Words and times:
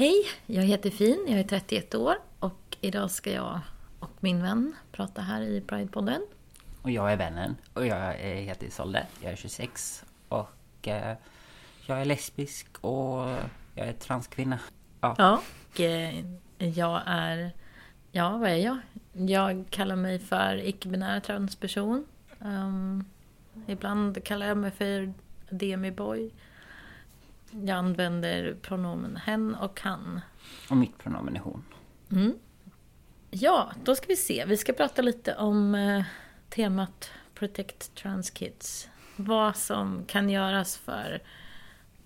Hej, 0.00 0.26
jag 0.46 0.62
heter 0.62 0.90
Fin, 0.90 1.26
jag 1.28 1.38
är 1.38 1.44
31 1.44 1.94
år 1.94 2.16
och 2.38 2.76
idag 2.80 3.10
ska 3.10 3.32
jag 3.32 3.60
och 3.98 4.10
min 4.20 4.42
vän 4.42 4.76
prata 4.92 5.22
här 5.22 5.42
i 5.42 5.60
Pride-podden. 5.60 6.20
Och 6.82 6.90
jag 6.90 7.12
är 7.12 7.16
vännen 7.16 7.56
och 7.74 7.86
jag 7.86 8.12
heter 8.14 8.66
Isolde, 8.66 9.06
jag 9.22 9.32
är 9.32 9.36
26 9.36 10.04
och 10.28 10.88
eh, 10.88 11.16
jag 11.86 12.00
är 12.00 12.04
lesbisk 12.04 12.66
och 12.80 13.28
jag 13.74 13.88
är 13.88 13.92
transkvinna. 13.92 14.58
Ja. 15.00 15.14
ja, 15.18 15.42
och 15.70 15.80
eh, 15.80 16.24
jag 16.58 17.02
är... 17.06 17.52
Ja, 18.12 18.38
vad 18.38 18.50
är 18.50 18.56
jag? 18.56 18.78
Jag 19.12 19.64
kallar 19.70 19.96
mig 19.96 20.18
för 20.18 20.56
icke-binär 20.56 21.20
transperson. 21.20 22.06
Um, 22.38 23.04
ibland 23.66 24.24
kallar 24.24 24.46
jag 24.46 24.56
mig 24.56 24.70
för 24.70 25.12
demiboy. 25.50 26.30
Jag 27.50 27.70
använder 27.76 28.56
pronomen 28.62 29.16
hen 29.16 29.54
och 29.54 29.80
han. 29.80 30.20
Och 30.70 30.76
mitt 30.76 30.98
pronomen 30.98 31.36
är 31.36 31.40
hon. 31.40 31.64
Mm. 32.12 32.38
Ja, 33.30 33.72
då 33.84 33.94
ska 33.94 34.06
vi 34.06 34.16
se. 34.16 34.44
Vi 34.44 34.56
ska 34.56 34.72
prata 34.72 35.02
lite 35.02 35.36
om 35.36 35.74
eh, 35.74 36.04
temat 36.48 37.10
Protect 37.34 37.94
Trans 37.94 38.30
Kids. 38.30 38.88
Vad 39.16 39.56
som 39.56 40.04
kan 40.06 40.30
göras 40.30 40.76
för 40.76 41.22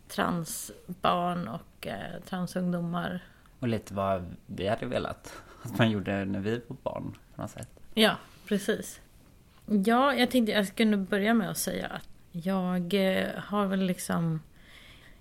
transbarn 0.08 1.48
och 1.48 1.86
eh, 1.86 2.20
transungdomar. 2.28 3.20
Och 3.58 3.68
lite 3.68 3.94
vad 3.94 4.34
vi 4.46 4.68
hade 4.68 4.86
velat 4.86 5.42
att 5.62 5.78
man 5.78 5.90
gjorde 5.90 6.24
när 6.24 6.40
vi 6.40 6.60
var 6.68 6.76
barn 6.82 7.16
på 7.34 7.42
något 7.42 7.50
sätt. 7.50 7.68
Ja, 7.94 8.16
precis. 8.46 9.00
Ja, 9.66 10.14
jag 10.14 10.30
tänkte 10.30 10.52
jag 10.52 10.66
skulle 10.66 10.96
börja 10.96 11.34
med 11.34 11.50
att 11.50 11.58
säga 11.58 11.86
att 11.86 12.08
jag 12.32 12.94
eh, 12.94 13.28
har 13.36 13.66
väl 13.66 13.80
liksom 13.80 14.40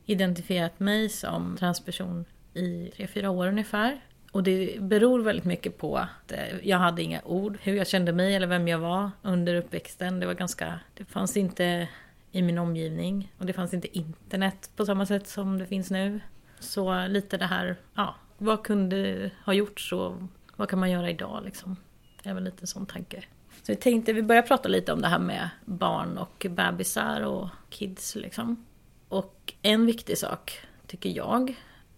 identifierat 0.05 0.79
mig 0.79 1.09
som 1.09 1.57
transperson 1.57 2.25
i 2.53 2.91
tre 2.95 3.07
fyra 3.07 3.29
år 3.29 3.47
ungefär. 3.47 4.01
Och 4.31 4.43
det 4.43 4.81
beror 4.81 5.19
väldigt 5.19 5.45
mycket 5.45 5.77
på 5.77 5.97
att 5.97 6.31
eh, 6.31 6.67
jag 6.67 6.77
hade 6.77 7.03
inga 7.03 7.21
ord, 7.25 7.57
hur 7.61 7.75
jag 7.75 7.87
kände 7.87 8.13
mig 8.13 8.35
eller 8.35 8.47
vem 8.47 8.67
jag 8.67 8.79
var 8.79 9.11
under 9.21 9.55
uppväxten. 9.55 10.19
Det 10.19 10.25
var 10.25 10.33
ganska, 10.33 10.79
det 10.93 11.05
fanns 11.05 11.37
inte 11.37 11.87
i 12.31 12.41
min 12.41 12.57
omgivning 12.57 13.33
och 13.37 13.45
det 13.45 13.53
fanns 13.53 13.73
inte 13.73 13.97
internet 13.97 14.69
på 14.75 14.85
samma 14.85 15.05
sätt 15.05 15.27
som 15.27 15.57
det 15.57 15.65
finns 15.65 15.91
nu. 15.91 16.19
Så 16.59 17.07
lite 17.07 17.37
det 17.37 17.45
här, 17.45 17.75
ja, 17.95 18.15
vad 18.37 18.63
kunde 18.63 19.31
ha 19.45 19.53
gjorts 19.53 19.93
och 19.93 20.15
vad 20.55 20.69
kan 20.69 20.79
man 20.79 20.91
göra 20.91 21.09
idag 21.09 21.41
liksom? 21.45 21.75
Det 22.23 22.29
är 22.29 22.33
väl 22.33 22.43
lite 22.43 22.63
en 22.63 22.67
sån 22.67 22.85
tanke. 22.85 23.23
Så 23.61 23.71
vi 23.71 23.75
tänkte 23.75 24.13
vi 24.13 24.21
börjar 24.21 24.41
prata 24.41 24.69
lite 24.69 24.93
om 24.93 25.01
det 25.01 25.07
här 25.07 25.19
med 25.19 25.49
barn 25.65 26.17
och 26.17 26.45
bebisar 26.49 27.21
och 27.21 27.49
kids 27.69 28.15
liksom. 28.15 28.65
Och 29.13 29.53
en 29.61 29.85
viktig 29.85 30.17
sak, 30.17 30.59
tycker 30.87 31.09
jag, 31.09 31.55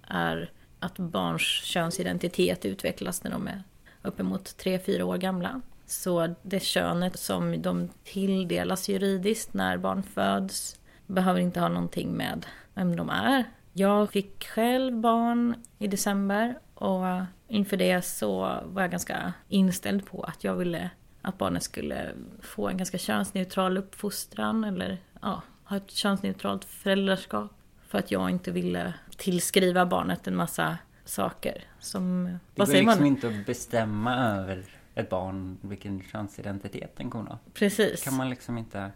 är 0.07 0.51
att 0.79 0.99
barns 0.99 1.41
könsidentitet 1.41 2.65
utvecklas 2.65 3.23
när 3.23 3.31
de 3.31 3.47
är 3.47 3.63
uppemot 4.01 4.43
3-4 4.43 5.01
år 5.01 5.17
gamla. 5.17 5.61
Så 5.85 6.35
det 6.41 6.59
könet 6.59 7.19
som 7.19 7.61
de 7.61 7.89
tilldelas 8.03 8.89
juridiskt 8.89 9.53
när 9.53 9.77
barn 9.77 10.03
föds 10.03 10.79
behöver 11.07 11.39
inte 11.39 11.59
ha 11.59 11.69
någonting 11.69 12.11
med 12.11 12.45
vem 12.73 12.95
de 12.95 13.09
är. 13.09 13.43
Jag 13.73 14.11
fick 14.11 14.47
själv 14.47 14.93
barn 14.99 15.55
i 15.79 15.87
december 15.87 16.59
och 16.73 17.05
inför 17.47 17.77
det 17.77 18.01
så 18.01 18.39
var 18.65 18.81
jag 18.81 18.91
ganska 18.91 19.33
inställd 19.49 20.05
på 20.05 20.23
att 20.23 20.43
jag 20.43 20.55
ville 20.55 20.89
att 21.21 21.37
barnet 21.37 21.63
skulle 21.63 22.11
få 22.41 22.67
en 22.67 22.77
ganska 22.77 22.97
könsneutral 22.97 23.77
uppfostran 23.77 24.63
eller 24.63 24.97
ja, 25.21 25.41
ha 25.65 25.77
ett 25.77 25.91
könsneutralt 25.91 26.65
föräldraskap. 26.65 27.51
För 27.87 27.97
att 27.97 28.11
jag 28.11 28.29
inte 28.29 28.51
ville 28.51 28.93
tillskriva 29.17 29.85
barnet 29.85 30.27
en 30.27 30.35
massa 30.35 30.77
saker 31.05 31.63
som... 31.79 32.23
Det 32.55 32.65
går 32.65 32.73
liksom 32.73 32.85
man? 32.85 33.05
inte 33.05 33.27
att 33.27 33.45
bestämma 33.45 34.15
över 34.15 34.65
ett 34.95 35.09
barn 35.09 35.57
vilken 35.61 36.03
könsidentitet 36.11 36.97
den 36.97 37.09
kommer 37.09 37.29
ha. 37.29 37.39
Precis. 37.53 38.03
kan 38.03 38.15
man 38.15 38.29
liksom 38.29 38.57
inte 38.57 38.91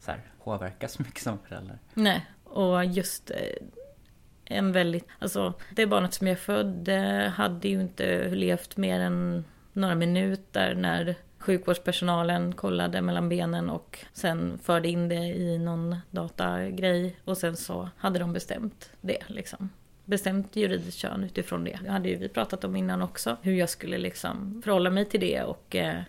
så 0.00 0.10
här, 0.10 0.20
påverka 0.44 0.88
så 0.88 1.02
mycket 1.02 1.22
som 1.22 1.38
förälder. 1.48 1.78
Nej, 1.94 2.26
och 2.44 2.84
just 2.84 3.30
eh, 3.30 3.36
en 4.44 4.72
väldigt... 4.72 5.08
Alltså, 5.18 5.54
det 5.76 5.86
barnet 5.86 6.14
som 6.14 6.26
jag 6.26 6.38
födde 6.38 7.32
hade 7.36 7.68
ju 7.68 7.80
inte 7.80 8.28
levt 8.28 8.76
mer 8.76 9.00
än 9.00 9.44
några 9.72 9.94
minuter 9.94 10.74
när 10.74 11.14
sjukvårdspersonalen 11.42 12.52
kollade 12.52 13.02
mellan 13.02 13.28
benen 13.28 13.70
och 13.70 13.98
sen 14.12 14.58
förde 14.58 14.88
in 14.88 15.08
det 15.08 15.24
i 15.24 15.58
någon 15.58 15.96
datagrej 16.10 17.16
och 17.24 17.38
sen 17.38 17.56
så 17.56 17.88
hade 17.96 18.18
de 18.18 18.32
bestämt 18.32 18.90
det 19.00 19.18
liksom. 19.26 19.70
Bestämt 20.04 20.56
juridiskt 20.56 20.98
kön 20.98 21.24
utifrån 21.24 21.64
det. 21.64 21.78
Det 21.84 21.90
hade 21.90 22.08
ju 22.08 22.16
vi 22.16 22.28
pratat 22.28 22.64
om 22.64 22.76
innan 22.76 23.02
också. 23.02 23.36
Hur 23.42 23.52
jag 23.52 23.68
skulle 23.68 23.98
liksom 23.98 24.62
förhålla 24.64 24.90
mig 24.90 25.04
till 25.04 25.20
det 25.20 25.42
och 25.42 25.76
eh, 25.76 26.02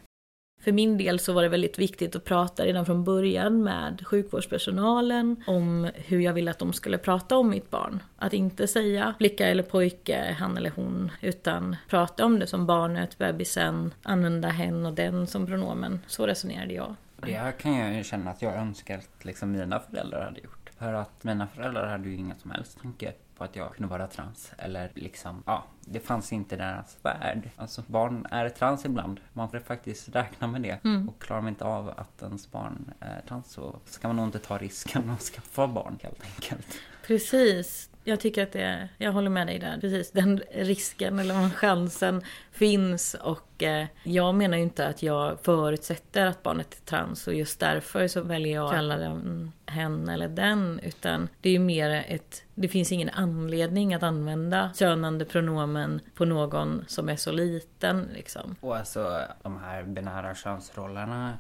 för 0.63 0.72
min 0.72 0.97
del 0.97 1.19
så 1.19 1.34
var 1.34 1.44
det 1.44 1.50
väldigt 1.50 1.79
viktigt 1.79 2.16
att 2.16 2.24
prata 2.24 2.66
redan 2.66 2.85
från 2.85 3.03
början 3.03 3.63
med 3.63 4.03
sjukvårdspersonalen 4.07 5.44
om 5.47 5.90
hur 5.96 6.19
jag 6.19 6.34
ville 6.34 6.51
att 6.51 6.59
de 6.59 6.74
skulle 6.74 6.97
prata 6.97 7.38
om 7.38 7.50
mitt 7.50 7.69
barn. 7.69 8.03
Att 8.18 8.34
inte 8.34 8.68
säga 8.68 9.13
flicka 9.18 9.47
eller 9.47 9.63
pojke, 9.63 10.35
han 10.40 10.57
eller 10.57 10.72
hon, 10.75 11.12
utan 11.22 11.75
prata 11.90 12.25
om 12.25 12.40
det 12.40 12.47
som 12.47 12.66
barnet, 12.66 13.18
bebisen, 13.18 13.94
använda 14.03 14.47
hen 14.47 14.85
och 14.85 14.94
den 14.94 15.28
som 15.28 15.46
pronomen. 15.46 16.00
Så 16.07 16.28
resonerade 16.28 16.74
jag. 16.74 16.95
Det 17.26 17.58
kan 17.58 17.74
jag 17.74 17.94
ju 17.94 18.04
känna 18.04 18.32
att 18.32 18.42
jag 18.42 18.56
önskar 18.56 18.98
att 18.98 19.26
liksom 19.26 19.52
mina 19.52 19.80
föräldrar 19.80 20.26
hade 20.26 20.40
gjort. 20.40 20.70
För 20.78 20.94
att 20.94 21.24
mina 21.24 21.48
föräldrar 21.48 21.88
hade 21.88 22.10
ju 22.10 22.16
inga 22.16 22.36
som 22.36 22.52
helst 22.52 22.82
tanke 22.82 23.14
på 23.38 23.44
att 23.44 23.56
jag 23.56 23.74
kunde 23.76 23.90
vara 23.90 24.08
trans. 24.08 24.52
Eller 24.58 24.92
liksom, 24.96 25.44
ja, 25.46 25.64
det 25.80 26.00
fanns 26.00 26.34
inte 26.34 26.56
i 26.56 26.58
deras 26.58 26.98
värld. 27.02 27.50
Alltså 27.56 27.84
barn 27.88 28.28
är 28.32 28.50
trans 28.50 28.86
ibland. 28.86 29.20
Man 29.34 29.50
får 29.50 29.60
faktiskt 29.60 30.10
räkna 30.10 30.48
med 30.48 30.62
det. 30.62 30.84
Mm. 30.84 31.10
Och 31.10 31.22
klarar 31.22 31.42
man 31.42 31.50
inte 31.50 31.66
av 31.66 31.90
att 31.90 32.22
ens 32.22 32.52
barn 32.52 32.94
är 33.00 33.22
trans 33.22 33.52
så 33.52 33.80
ska 33.86 34.08
man 34.08 34.16
nog 34.16 34.26
inte 34.26 34.40
ta 34.40 34.58
risken 34.58 35.10
att 35.10 35.22
skaffa 35.22 35.68
barn 35.68 36.00
helt 36.02 36.24
enkelt. 36.24 36.68
Precis. 37.08 37.90
Jag 38.03 38.19
tycker 38.19 38.44
att 38.44 38.52
det, 38.52 38.90
jag 38.97 39.12
håller 39.12 39.30
med 39.30 39.47
dig 39.47 39.59
där. 39.59 39.78
Precis, 39.81 40.12
den 40.12 40.41
risken 40.52 41.19
eller 41.19 41.50
chansen 41.50 42.22
finns 42.52 43.14
och 43.14 43.64
eh, 43.64 43.88
jag 44.03 44.36
menar 44.36 44.58
ju 44.58 44.64
inte 44.64 44.88
att 44.88 45.03
jag 45.03 45.38
förutsätter 45.41 46.25
att 46.25 46.44
barnet 46.44 46.74
är 46.74 46.86
trans 46.86 47.28
och 47.28 47.34
just 47.34 47.59
därför 47.59 48.08
så 48.08 48.22
väljer 48.22 48.53
jag 48.53 48.66
att 48.66 48.72
kalla 48.72 48.97
den 48.97 49.52
hen 49.66 50.09
eller 50.09 50.28
den 50.28 50.80
utan 50.84 51.30
det 51.42 51.50
är 51.50 51.53
ju 51.53 51.59
mer 51.59 52.06
ett, 52.08 52.44
det 52.56 52.68
finns 52.68 52.92
ingen 52.92 53.09
anledning 53.09 53.94
att 53.94 54.03
använda 54.03 54.72
könande 54.75 55.25
pronomen 55.25 56.02
på 56.16 56.25
någon 56.25 56.86
som 56.88 57.09
är 57.09 57.16
så 57.16 57.31
liten 57.31 58.09
liksom. 58.13 58.56
Och 58.59 58.78
alltså 58.78 59.22
de 59.42 59.58
här 59.58 59.84
binära 59.84 60.36
könsrollerna 60.36 61.34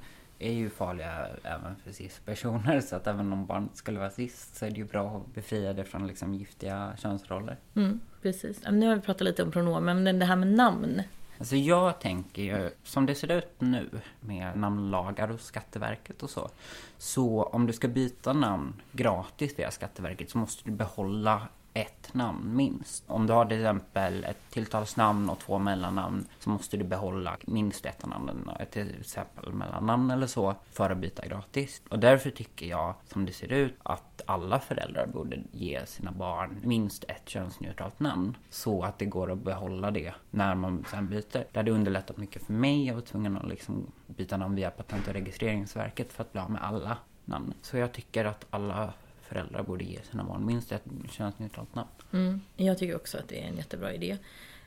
är 0.47 0.53
ju 0.53 0.69
farliga 0.69 1.27
även 1.43 1.75
för 1.75 1.91
cis-personer. 1.91 2.81
Så 2.81 2.95
att 2.95 3.07
även 3.07 3.33
om 3.33 3.45
barnet 3.45 3.75
skulle 3.77 3.99
vara 3.99 4.09
cis 4.09 4.49
så 4.53 4.65
är 4.65 4.69
det 4.69 4.77
ju 4.77 4.85
bra 4.85 5.17
att 5.17 5.33
befria 5.33 5.73
det 5.73 5.83
från 5.83 6.07
liksom 6.07 6.33
giftiga 6.33 6.93
könsroller. 6.97 7.57
Mm, 7.75 7.99
precis. 8.21 8.61
Nu 8.71 8.87
har 8.87 8.95
vi 8.95 9.01
pratat 9.01 9.21
lite 9.21 9.43
om 9.43 9.51
pronomen, 9.51 10.03
men 10.03 10.19
det 10.19 10.25
här 10.25 10.35
med 10.35 10.47
namn. 10.47 11.01
Alltså 11.37 11.55
jag 11.55 11.99
tänker 11.99 12.41
ju, 12.41 12.69
som 12.83 13.05
det 13.05 13.15
ser 13.15 13.31
ut 13.31 13.61
nu 13.61 13.89
med 14.19 14.57
namnlagar 14.57 15.31
och 15.31 15.41
Skatteverket 15.41 16.23
och 16.23 16.29
så. 16.29 16.49
Så 16.97 17.43
om 17.43 17.67
du 17.67 17.73
ska 17.73 17.87
byta 17.87 18.33
namn 18.33 18.81
gratis 18.91 19.59
via 19.59 19.71
Skatteverket 19.71 20.29
så 20.29 20.37
måste 20.37 20.63
du 20.65 20.71
behålla 20.71 21.47
ett 21.73 22.13
namn 22.13 22.55
minst. 22.55 23.03
Om 23.07 23.27
du 23.27 23.33
har 23.33 23.45
till 23.45 23.57
exempel 23.57 24.23
ett 24.23 24.49
tilltalsnamn 24.49 25.29
och 25.29 25.39
två 25.39 25.59
mellannamn 25.59 26.25
så 26.39 26.49
måste 26.49 26.77
du 26.77 26.83
behålla 26.83 27.37
minst 27.41 27.85
ett 27.85 28.03
av 28.03 28.09
namnen, 28.09 28.49
till 28.71 28.95
exempel 28.99 29.53
mellannamn 29.53 30.11
eller 30.11 30.27
så, 30.27 30.55
för 30.71 30.89
att 30.89 30.97
byta 30.97 31.27
gratis. 31.27 31.81
Och 31.89 31.99
därför 31.99 32.29
tycker 32.29 32.65
jag, 32.65 32.93
som 33.13 33.25
det 33.25 33.33
ser 33.33 33.51
ut, 33.53 33.75
att 33.83 34.21
alla 34.25 34.59
föräldrar 34.59 35.07
borde 35.07 35.37
ge 35.51 35.85
sina 35.85 36.11
barn 36.11 36.59
minst 36.63 37.03
ett 37.03 37.29
könsneutralt 37.29 37.99
namn. 37.99 38.37
Så 38.49 38.83
att 38.83 38.99
det 38.99 39.05
går 39.05 39.31
att 39.31 39.43
behålla 39.43 39.91
det 39.91 40.13
när 40.31 40.55
man 40.55 40.85
sen 40.91 41.07
byter. 41.07 41.45
Det 41.51 41.59
hade 41.59 41.71
underlättat 41.71 42.17
mycket 42.17 42.43
för 42.45 42.53
mig. 42.53 42.87
Jag 42.87 42.93
var 42.93 43.01
tvungen 43.01 43.37
att 43.37 43.47
liksom 43.47 43.91
byta 44.07 44.37
namn 44.37 44.55
via 44.55 44.71
Patent 44.71 45.07
och 45.07 45.13
registreringsverket 45.13 46.13
för 46.13 46.23
att 46.23 46.31
bli 46.31 46.41
av 46.41 46.51
med 46.51 46.63
alla 46.63 46.97
namn. 47.25 47.53
Så 47.61 47.77
jag 47.77 47.91
tycker 47.91 48.25
att 48.25 48.45
alla 48.49 48.93
föräldrar 49.33 49.63
borde 49.63 49.83
ge 49.83 49.99
sina 50.11 50.23
barn 50.23 50.45
minst 50.45 50.71
ett 50.71 50.83
könsneutralt 51.11 51.75
namn. 51.75 51.89
Mm. 52.11 52.41
Jag 52.55 52.77
tycker 52.77 52.95
också 52.95 53.17
att 53.17 53.27
det 53.27 53.43
är 53.43 53.47
en 53.47 53.57
jättebra 53.57 53.93
idé. 53.93 54.17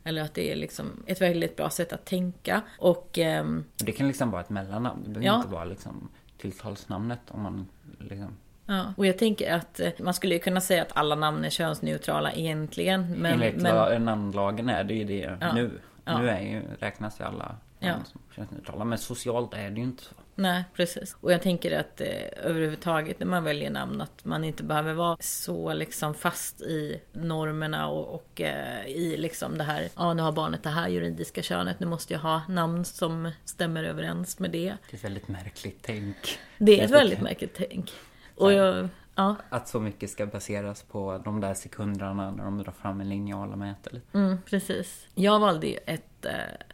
Eller 0.04 0.22
att 0.22 0.34
det 0.34 0.52
är 0.52 0.56
liksom 0.56 1.02
ett 1.06 1.20
väldigt 1.20 1.56
bra 1.56 1.70
sätt 1.70 1.92
att 1.92 2.04
tänka. 2.04 2.62
Och, 2.78 3.18
ehm... 3.18 3.64
Det 3.76 3.92
kan 3.92 4.08
liksom 4.08 4.30
vara 4.30 4.42
ett 4.42 4.50
mellannamn. 4.50 5.02
Det 5.04 5.10
behöver 5.10 5.26
ja. 5.26 5.36
inte 5.36 5.48
vara 5.48 5.64
liksom 5.64 6.08
tilltalsnamnet 6.38 7.20
om 7.28 7.42
man 7.42 7.66
liksom... 7.98 8.36
Ja, 8.66 8.94
och 8.96 9.06
jag 9.06 9.18
tänker 9.18 9.54
att 9.54 9.80
eh, 9.80 9.90
man 10.00 10.14
skulle 10.14 10.38
kunna 10.38 10.60
säga 10.60 10.82
att 10.82 10.96
alla 10.96 11.14
namn 11.14 11.44
är 11.44 11.50
könsneutrala 11.50 12.32
egentligen. 12.32 13.12
Men, 13.18 13.32
Enligt 13.32 13.62
men... 13.62 13.74
vad 13.74 14.00
namnlagen 14.00 14.68
är, 14.68 14.84
det 14.84 14.94
är 14.94 14.96
ju 14.96 15.04
det 15.04 15.38
ja. 15.40 15.52
nu. 15.52 15.80
Ja. 16.04 16.18
Nu 16.18 16.28
är 16.28 16.40
ju, 16.40 16.62
räknas 16.78 17.20
ju 17.20 17.24
alla 17.24 17.56
ja. 17.78 17.94
könsneutrala. 18.36 18.84
Men 18.84 18.98
socialt 18.98 19.54
är 19.54 19.70
det 19.70 19.76
ju 19.76 19.82
inte 19.82 20.02
så. 20.02 20.14
Nej, 20.38 20.64
precis. 20.74 21.16
Och 21.20 21.32
jag 21.32 21.42
tänker 21.42 21.78
att 21.78 22.00
eh, 22.00 22.08
överhuvudtaget 22.36 23.18
när 23.18 23.26
man 23.26 23.44
väljer 23.44 23.70
namn 23.70 24.00
att 24.00 24.24
man 24.24 24.44
inte 24.44 24.62
behöver 24.62 24.92
vara 24.92 25.16
så 25.20 25.72
liksom 25.72 26.14
fast 26.14 26.60
i 26.60 27.00
normerna 27.12 27.88
och, 27.88 28.14
och 28.14 28.40
eh, 28.40 28.86
i 28.86 29.16
liksom 29.16 29.58
det 29.58 29.64
här, 29.64 29.88
ja 29.96 30.14
nu 30.14 30.22
har 30.22 30.32
barnet 30.32 30.62
det 30.62 30.70
här 30.70 30.88
juridiska 30.88 31.42
könet, 31.42 31.80
nu 31.80 31.86
måste 31.86 32.12
jag 32.12 32.20
ha 32.20 32.42
namn 32.48 32.84
som 32.84 33.30
stämmer 33.44 33.84
överens 33.84 34.38
med 34.38 34.50
det. 34.50 34.76
Det 34.90 34.92
är 34.92 34.96
ett 34.96 35.04
väldigt 35.04 35.28
märkligt 35.28 35.78
tänk. 35.82 36.38
Det 36.58 36.80
är 36.80 36.84
ett 36.84 36.90
väldigt 36.90 37.20
märkligt 37.20 37.54
tänk. 37.54 37.92
Och 38.34 38.52
jag, 38.52 38.88
ja, 39.16 39.36
Att 39.48 39.68
så 39.68 39.80
mycket 39.80 40.10
ska 40.10 40.26
baseras 40.26 40.82
på 40.82 41.18
de 41.24 41.40
där 41.40 41.54
sekunderna 41.54 42.30
när 42.30 42.44
de 42.44 42.58
drar 42.58 42.72
fram 42.72 43.00
en 43.00 43.08
linjal 43.08 43.52
och 43.52 43.58
mäter 43.58 43.92
lite. 43.92 44.18
mm, 44.18 44.38
precis. 44.46 45.06
Jag 45.14 45.40
valde 45.40 45.66
ju 45.66 45.78
ett 45.86 46.24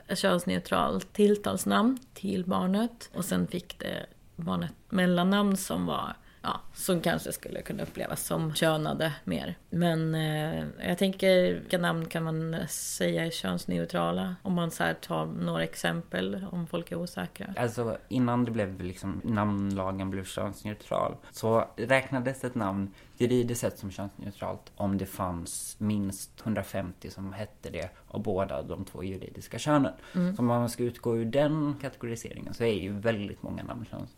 eh, 0.09 0.15
könsneutralt 0.17 1.13
tilltalsnamn 1.13 1.99
till 2.15 2.45
barnet 2.45 3.11
och 3.15 3.25
sen 3.25 3.47
fick 3.47 3.79
det 3.79 4.07
barnet 4.37 4.73
mellannamn 4.89 5.57
som 5.57 5.87
var 5.87 6.17
Ja, 6.43 6.61
som 6.75 7.01
kanske 7.01 7.33
skulle 7.33 7.63
kunna 7.63 7.83
upplevas 7.83 8.27
som 8.27 8.55
könade 8.55 9.13
mer. 9.25 9.55
Men 9.71 10.15
eh, 10.15 10.65
jag 10.89 10.99
tänker, 10.99 11.53
vilka 11.53 11.79
namn 11.79 12.07
kan 12.07 12.23
man 12.25 12.57
säga 12.69 13.27
är 13.27 13.31
könsneutrala? 13.31 14.37
Om 14.43 14.55
man 14.55 14.71
så 14.71 14.85
här 14.85 14.95
tar 14.95 15.27
några 15.27 15.65
exempel, 15.65 16.47
om 16.53 16.67
folk 16.67 16.93
är 16.93 16.97
osäkra. 16.97 17.55
Alltså 17.57 17.99
innan 18.09 18.45
det 18.45 18.51
blev 18.51 18.83
liksom 18.83 19.21
namnlagen 19.25 20.11
blev 20.11 20.25
könsneutral 20.25 21.17
så 21.31 21.69
räknades 21.77 22.45
ett 22.45 22.55
namn 22.55 22.91
juridiskt 23.17 23.61
sett 23.61 23.79
som 23.79 23.91
könsneutralt 23.91 24.73
om 24.77 24.99
det 24.99 25.07
fanns 25.07 25.77
minst 25.79 26.41
150 26.41 27.11
som 27.11 27.33
hette 27.33 27.71
det 27.71 27.91
av 28.09 28.23
båda 28.23 28.63
de 28.63 28.85
två 28.85 29.05
juridiska 29.05 29.59
könen. 29.59 29.93
Så 30.13 30.43
om 30.43 30.47
man 30.47 30.71
ska 30.71 30.83
utgå 30.83 31.17
ur 31.17 31.25
den 31.25 31.77
kategoriseringen 31.81 32.55
så 32.55 32.65
är 32.65 32.75
ju 32.75 32.93
väldigt 32.93 33.43
många 33.43 33.63
namn 33.63 33.85
könsneutrala. 33.85 34.09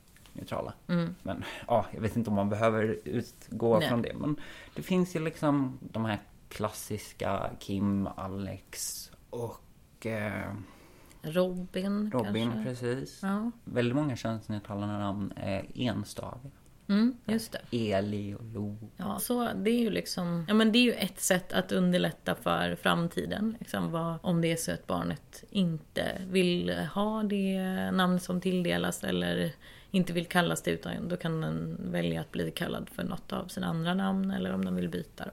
Men 1.22 1.44
ja, 1.66 1.86
jag 1.94 2.00
vet 2.00 2.16
inte 2.16 2.31
om 2.31 2.36
man 2.36 2.48
behöver 2.48 2.98
utgå 3.04 3.78
Nej. 3.78 3.88
från 3.88 4.02
det. 4.02 4.12
Men 4.14 4.36
det 4.75 4.82
finns 4.82 5.16
ju 5.16 5.20
liksom 5.20 5.78
de 5.81 6.04
här 6.04 6.19
klassiska 6.48 7.50
Kim, 7.58 8.08
Alex 8.16 9.10
och 9.31 10.06
eh, 10.06 10.52
Robin, 11.22 12.10
Robin, 12.12 12.52
kanske? 12.52 12.64
precis. 12.64 13.20
Ja, 13.22 13.50
Väldigt 13.64 13.96
många 13.96 14.16
könsneutrala 14.16 14.86
namn 14.86 15.32
är 15.36 15.66
enstaviga. 15.75 16.50
mm, 16.88 17.16
just 17.25 17.56
det. 17.70 17.92
Eli 17.92 18.34
och 18.34 18.44
Lo. 18.44 18.76
Ja, 18.96 19.19
så 19.19 19.48
det 19.54 19.70
är 19.70 19.78
ju 19.81 19.90
liksom, 19.90 20.44
ja 20.48 20.54
men 20.54 20.72
det 20.72 20.78
är 20.78 20.82
ju 20.82 20.92
ett 20.92 21.20
sätt 21.20 21.52
att 21.52 21.72
underlätta 21.72 22.34
för 22.34 22.76
framtiden. 22.82 23.56
Liksom 23.60 23.90
vad, 23.90 24.14
om 24.22 24.40
det 24.40 24.52
är 24.52 24.56
så 24.56 24.72
att 24.72 24.86
barnet 24.86 25.44
inte 25.50 26.22
vill 26.28 26.70
ha 26.94 27.22
det 27.22 27.58
namn 27.90 28.20
som 28.20 28.40
tilldelas 28.40 29.04
eller 29.04 29.52
inte 29.94 30.12
vill 30.12 30.26
kallas 30.26 30.62
det 30.62 30.70
utan 30.70 31.08
då 31.08 31.17
kan 31.17 31.41
den 31.41 31.76
välja 31.93 32.20
att 32.20 32.32
bli 32.32 32.50
kallad 32.50 32.88
för 32.91 33.05
något 33.05 33.32
av 33.32 33.46
sina 33.49 33.67
andra 33.67 33.94
namn 33.94 34.31
eller 34.31 34.55
om 34.55 34.64
den 34.64 34.75
vill 34.75 34.88
byta 34.88 35.25
då. 35.25 35.31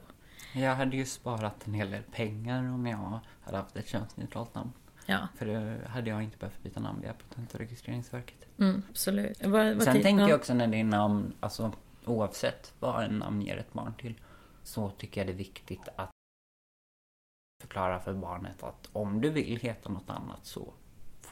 Jag 0.60 0.74
hade 0.74 0.96
ju 0.96 1.04
sparat 1.06 1.66
en 1.66 1.74
hel 1.74 1.90
del 1.90 2.02
pengar 2.02 2.72
om 2.74 2.86
jag 2.86 3.20
hade 3.40 3.56
haft 3.56 3.76
ett 3.76 3.88
könsneutralt 3.88 4.54
namn. 4.54 4.72
Ja, 5.06 5.28
För 5.36 5.46
då 5.46 5.88
hade 5.88 6.10
jag 6.10 6.22
inte 6.22 6.38
behövt 6.38 6.62
byta 6.62 6.80
namn 6.80 7.00
via 7.00 7.12
Patent 7.12 7.54
och 7.54 7.60
registreringsverket. 7.60 8.46
mm, 8.58 8.82
absolut. 8.90 9.46
Vad, 9.46 9.74
vad 9.74 9.82
Sen 9.82 10.02
tänker 10.02 10.22
ja. 10.22 10.28
jag 10.28 10.38
också 10.38 10.54
när 10.54 10.66
det 10.66 10.80
är 10.80 10.84
namn, 10.84 11.32
alltså 11.40 11.72
oavsett 12.04 12.74
vad 12.80 13.04
en 13.04 13.18
namn 13.18 13.42
ger 13.42 13.56
ett 13.56 13.72
barn 13.72 13.94
till, 13.94 14.14
så 14.62 14.90
tycker 14.90 15.20
jag 15.20 15.28
det 15.28 15.32
är 15.32 15.36
viktigt 15.36 15.88
att 15.96 16.10
förklara 17.62 18.00
för 18.00 18.14
barnet 18.14 18.62
att 18.62 18.88
om 18.92 19.20
du 19.20 19.30
vill 19.30 19.60
heta 19.60 19.88
något 19.88 20.10
annat 20.10 20.46
så 20.46 20.72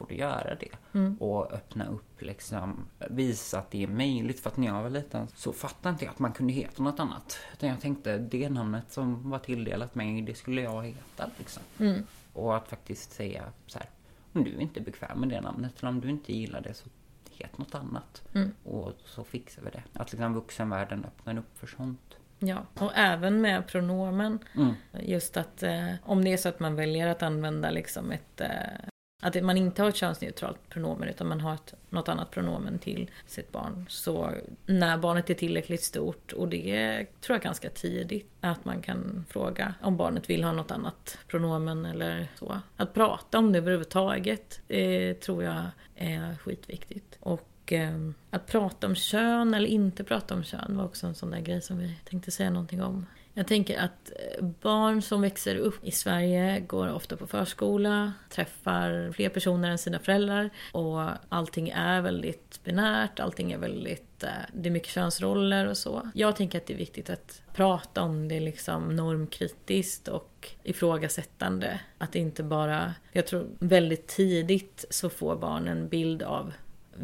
får 0.00 0.06
du 0.06 0.14
göra 0.14 0.54
det. 0.54 0.98
Mm. 0.98 1.16
Och 1.16 1.52
öppna 1.52 1.86
upp 1.86 2.22
liksom, 2.22 2.86
visa 3.10 3.58
att 3.58 3.70
det 3.70 3.82
är 3.82 3.88
möjligt. 3.88 4.40
För 4.40 4.50
att 4.50 4.56
när 4.56 4.66
jag 4.66 4.82
var 4.82 4.90
liten 4.90 5.28
så 5.34 5.52
fattade 5.52 5.92
inte 5.92 6.04
jag 6.04 6.12
att 6.12 6.18
man 6.18 6.32
kunde 6.32 6.52
heta 6.52 6.82
något 6.82 7.00
annat. 7.00 7.38
Utan 7.52 7.68
jag 7.68 7.80
tänkte 7.80 8.18
det 8.18 8.48
namnet 8.48 8.92
som 8.92 9.30
var 9.30 9.38
tilldelat 9.38 9.94
mig, 9.94 10.22
det 10.22 10.34
skulle 10.34 10.62
jag 10.62 10.82
heta 10.82 11.30
liksom. 11.38 11.62
Mm. 11.78 12.02
Och 12.32 12.56
att 12.56 12.68
faktiskt 12.68 13.12
säga 13.12 13.44
så 13.66 13.78
här, 13.78 13.88
om 14.32 14.44
du 14.44 14.50
inte 14.50 14.80
är 14.80 14.84
bekväm 14.84 15.20
med 15.20 15.28
det 15.28 15.40
namnet 15.40 15.78
eller 15.78 15.88
om 15.88 16.00
du 16.00 16.10
inte 16.10 16.32
gillar 16.32 16.60
det 16.60 16.74
så 16.74 16.88
het 17.30 17.58
något 17.58 17.74
annat. 17.74 18.22
Mm. 18.34 18.52
Och 18.64 18.92
så 19.04 19.24
fixar 19.24 19.62
vi 19.62 19.70
det. 19.70 19.82
Att 19.92 20.12
liksom 20.12 20.34
vuxenvärlden 20.34 21.04
öppnar 21.04 21.38
upp 21.38 21.58
för 21.58 21.66
sånt. 21.66 22.16
Ja, 22.38 22.66
och 22.74 22.92
även 22.94 23.40
med 23.40 23.66
pronomen. 23.66 24.38
Mm. 24.56 24.74
Just 25.00 25.36
att 25.36 25.62
eh, 25.62 25.92
om 26.02 26.24
det 26.24 26.32
är 26.32 26.36
så 26.36 26.48
att 26.48 26.60
man 26.60 26.74
väljer 26.74 27.06
att 27.06 27.22
använda 27.22 27.70
liksom 27.70 28.10
ett... 28.10 28.40
Eh, 28.40 28.89
att 29.20 29.42
man 29.42 29.56
inte 29.56 29.82
har 29.82 29.88
ett 29.88 29.96
könsneutralt 29.96 30.68
pronomen 30.68 31.08
utan 31.08 31.26
man 31.26 31.40
har 31.40 31.54
ett, 31.54 31.74
något 31.90 32.08
annat 32.08 32.30
pronomen 32.30 32.78
till 32.78 33.10
sitt 33.26 33.52
barn. 33.52 33.86
Så 33.88 34.30
när 34.66 34.98
barnet 34.98 35.30
är 35.30 35.34
tillräckligt 35.34 35.82
stort, 35.82 36.32
och 36.32 36.48
det 36.48 37.06
tror 37.20 37.34
jag 37.34 37.42
ganska 37.42 37.70
tidigt, 37.70 38.30
att 38.40 38.64
man 38.64 38.82
kan 38.82 39.24
fråga 39.28 39.74
om 39.82 39.96
barnet 39.96 40.30
vill 40.30 40.44
ha 40.44 40.52
något 40.52 40.70
annat 40.70 41.18
pronomen 41.26 41.86
eller 41.86 42.28
så. 42.38 42.60
Att 42.76 42.94
prata 42.94 43.38
om 43.38 43.52
det 43.52 43.58
överhuvudtaget 43.58 44.60
eh, 44.68 45.16
tror 45.16 45.44
jag 45.44 45.62
är 45.96 46.36
skitviktigt. 46.36 47.18
Och 47.20 47.72
eh, 47.72 48.10
att 48.30 48.46
prata 48.46 48.86
om 48.86 48.94
kön 48.94 49.54
eller 49.54 49.68
inte 49.68 50.04
prata 50.04 50.34
om 50.34 50.44
kön 50.44 50.76
var 50.76 50.84
också 50.84 51.06
en 51.06 51.14
sån 51.14 51.30
där 51.30 51.40
grej 51.40 51.62
som 51.62 51.78
vi 51.78 51.94
tänkte 52.04 52.30
säga 52.30 52.50
någonting 52.50 52.82
om. 52.82 53.06
Jag 53.40 53.46
tänker 53.46 53.78
att 53.78 54.12
eh, 54.16 54.44
barn 54.44 55.02
som 55.02 55.20
växer 55.20 55.56
upp 55.56 55.84
i 55.84 55.90
Sverige 55.90 56.60
går 56.60 56.92
ofta 56.92 57.16
på 57.16 57.26
förskola, 57.26 58.12
träffar 58.30 59.12
fler 59.12 59.28
personer 59.28 59.70
än 59.70 59.78
sina 59.78 59.98
föräldrar 59.98 60.50
och 60.72 61.08
allting 61.28 61.68
är 61.68 62.00
väldigt 62.00 62.60
binärt, 62.64 63.20
allting 63.20 63.52
är 63.52 63.58
väldigt, 63.58 64.22
eh, 64.22 64.28
det 64.52 64.68
är 64.68 64.70
mycket 64.70 64.92
könsroller 64.92 65.66
och 65.66 65.76
så. 65.76 66.10
Jag 66.14 66.36
tänker 66.36 66.58
att 66.58 66.66
det 66.66 66.72
är 66.72 66.78
viktigt 66.78 67.10
att 67.10 67.42
prata 67.54 68.02
om 68.02 68.28
det 68.28 68.40
liksom 68.40 68.96
normkritiskt 68.96 70.08
och 70.08 70.48
ifrågasättande. 70.62 71.80
Att 71.98 72.12
det 72.12 72.18
inte 72.18 72.42
bara, 72.42 72.94
jag 73.12 73.26
tror 73.26 73.46
väldigt 73.58 74.06
tidigt 74.06 74.84
så 74.90 75.10
får 75.10 75.36
barn 75.36 75.68
en 75.68 75.88
bild 75.88 76.22
av 76.22 76.52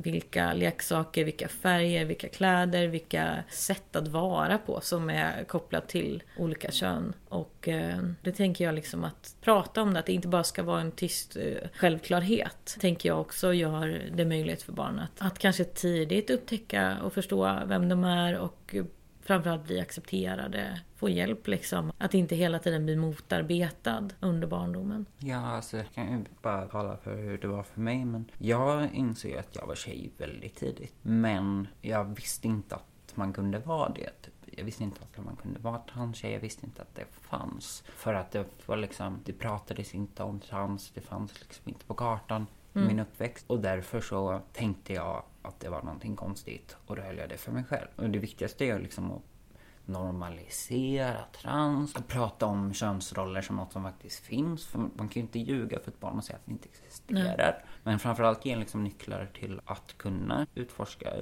vilka 0.03 0.53
leksaker, 0.53 1.25
vilka 1.25 1.49
färger, 1.49 2.05
vilka 2.05 2.29
kläder, 2.29 2.87
vilka 2.87 3.45
sätt 3.49 3.97
att 3.97 4.09
vara 4.09 4.59
på 4.59 4.81
som 4.81 5.11
är 5.11 5.45
kopplat 5.45 5.89
till 5.89 6.23
olika 6.39 6.71
kön. 6.71 7.13
Och 7.29 7.69
eh, 7.69 7.99
det 8.23 8.33
tänker 8.33 8.65
jag 8.65 8.75
liksom 8.75 9.05
att 9.05 9.37
prata 9.41 9.83
om 9.83 9.95
det, 9.95 10.01
att 10.01 10.07
det 10.07 10.13
inte 10.13 10.29
bara 10.29 10.45
ska 10.45 10.63
vara 10.63 10.81
en 10.81 10.93
tyst 10.93 11.37
eh, 11.37 11.69
självklarhet. 11.75 12.77
Tänker 12.81 13.09
jag 13.09 13.21
också 13.21 13.53
gör 13.53 14.11
det 14.15 14.25
möjligt 14.25 14.63
för 14.63 14.73
barn 14.73 14.99
att, 14.99 15.23
att 15.23 15.39
kanske 15.39 15.65
tidigt 15.65 16.31
upptäcka 16.31 16.97
och 17.03 17.13
förstå 17.13 17.59
vem 17.67 17.89
de 17.89 18.05
är 18.05 18.39
och 18.39 18.75
framförallt 19.27 19.65
bli 19.65 19.81
accepterade, 19.81 20.81
få 20.97 21.09
hjälp 21.09 21.47
liksom. 21.47 21.93
Att 21.99 22.15
inte 22.15 22.37
hela 22.37 22.59
tiden 22.59 22.85
bli 22.85 22.97
motarbetad 22.97 24.09
under 24.21 24.49
barndomen. 24.49 25.07
Ja, 25.19 25.47
alltså 25.47 25.77
jag 25.77 25.93
kan 25.95 26.13
ju 26.13 26.25
bara 26.43 26.67
tala 26.67 26.97
för 26.97 27.17
hur 27.17 27.39
det 27.39 27.49
var 27.49 27.63
för 27.63 27.81
mig. 27.81 28.05
Men 28.05 28.31
jag 28.39 28.95
insåg 28.95 29.31
ju 29.31 29.39
att 29.39 29.57
jag 29.57 29.67
var 29.67 29.75
tjej 29.75 30.11
väldigt 30.19 30.57
tidigt. 30.57 30.95
Men 31.03 31.69
jag 31.81 32.05
visste 32.05 32.49
inte 32.49 32.75
att 32.75 33.13
man 33.15 33.33
kunde 33.33 33.59
vara 33.59 33.89
det. 33.89 34.11
Typ. 34.23 34.35
Jag 34.59 34.65
visste 34.65 34.85
inte 34.85 35.01
att 35.03 35.25
man 35.25 35.37
kunde 35.37 35.61
vara 35.61 35.79
transtjej. 35.79 36.33
Jag 36.33 36.41
visste 36.41 36.67
inte 36.67 36.83
att 36.83 36.95
det 36.95 37.05
fanns. 37.11 37.85
För 37.87 38.15
att 38.15 38.31
det 38.31 38.45
var 38.67 38.77
liksom, 38.77 39.21
det 39.25 39.33
pratades 39.33 39.95
inte 39.95 40.23
om 40.23 40.41
trans. 40.41 40.91
Det 40.95 41.01
fanns 41.01 41.41
liksom 41.41 41.69
inte 41.69 41.85
på 41.85 41.95
kartan 41.95 42.47
i 42.77 42.87
min 42.87 42.99
uppväxt. 42.99 43.45
Och 43.49 43.61
därför 43.61 44.01
så 44.01 44.41
tänkte 44.53 44.93
jag 44.93 45.23
att 45.43 45.61
det 45.61 45.69
var 45.69 45.83
någonting 45.83 46.17
konstigt. 46.17 46.77
Och 46.87 46.97
då 46.97 47.03
höll 47.03 47.19
jag 47.19 47.29
det 47.29 47.37
för 47.37 47.53
mig 47.53 47.65
själv. 47.65 47.89
Och 47.97 48.11
det 48.11 48.19
viktigaste 48.19 48.65
är 48.65 48.79
liksom 48.79 49.13
att 49.13 49.23
normalisera 49.85 51.17
trans 51.43 51.95
och 51.95 52.09
prata 52.09 52.47
om 52.47 52.75
könsroller 52.75 53.43
som 53.43 53.57
något 53.57 53.73
som 53.73 53.83
faktiskt 53.83 54.25
finns. 54.25 54.67
För 54.67 54.79
man 54.79 55.09
kan 55.09 55.13
ju 55.13 55.21
inte 55.21 55.39
ljuga 55.39 55.79
för 55.81 55.91
ett 55.91 56.01
barn 56.01 56.17
och 56.17 56.25
säga 56.25 56.37
att 56.37 56.47
det 56.47 56.53
inte 56.53 56.69
existerar. 56.69 57.65
Men 57.83 57.99
framförallt 57.99 58.47
ge 58.47 58.57
liksom 58.57 58.85
nycklar 58.85 59.31
till 59.35 59.61
att 59.65 59.99
kunna 59.99 60.47
utforska 60.55 61.13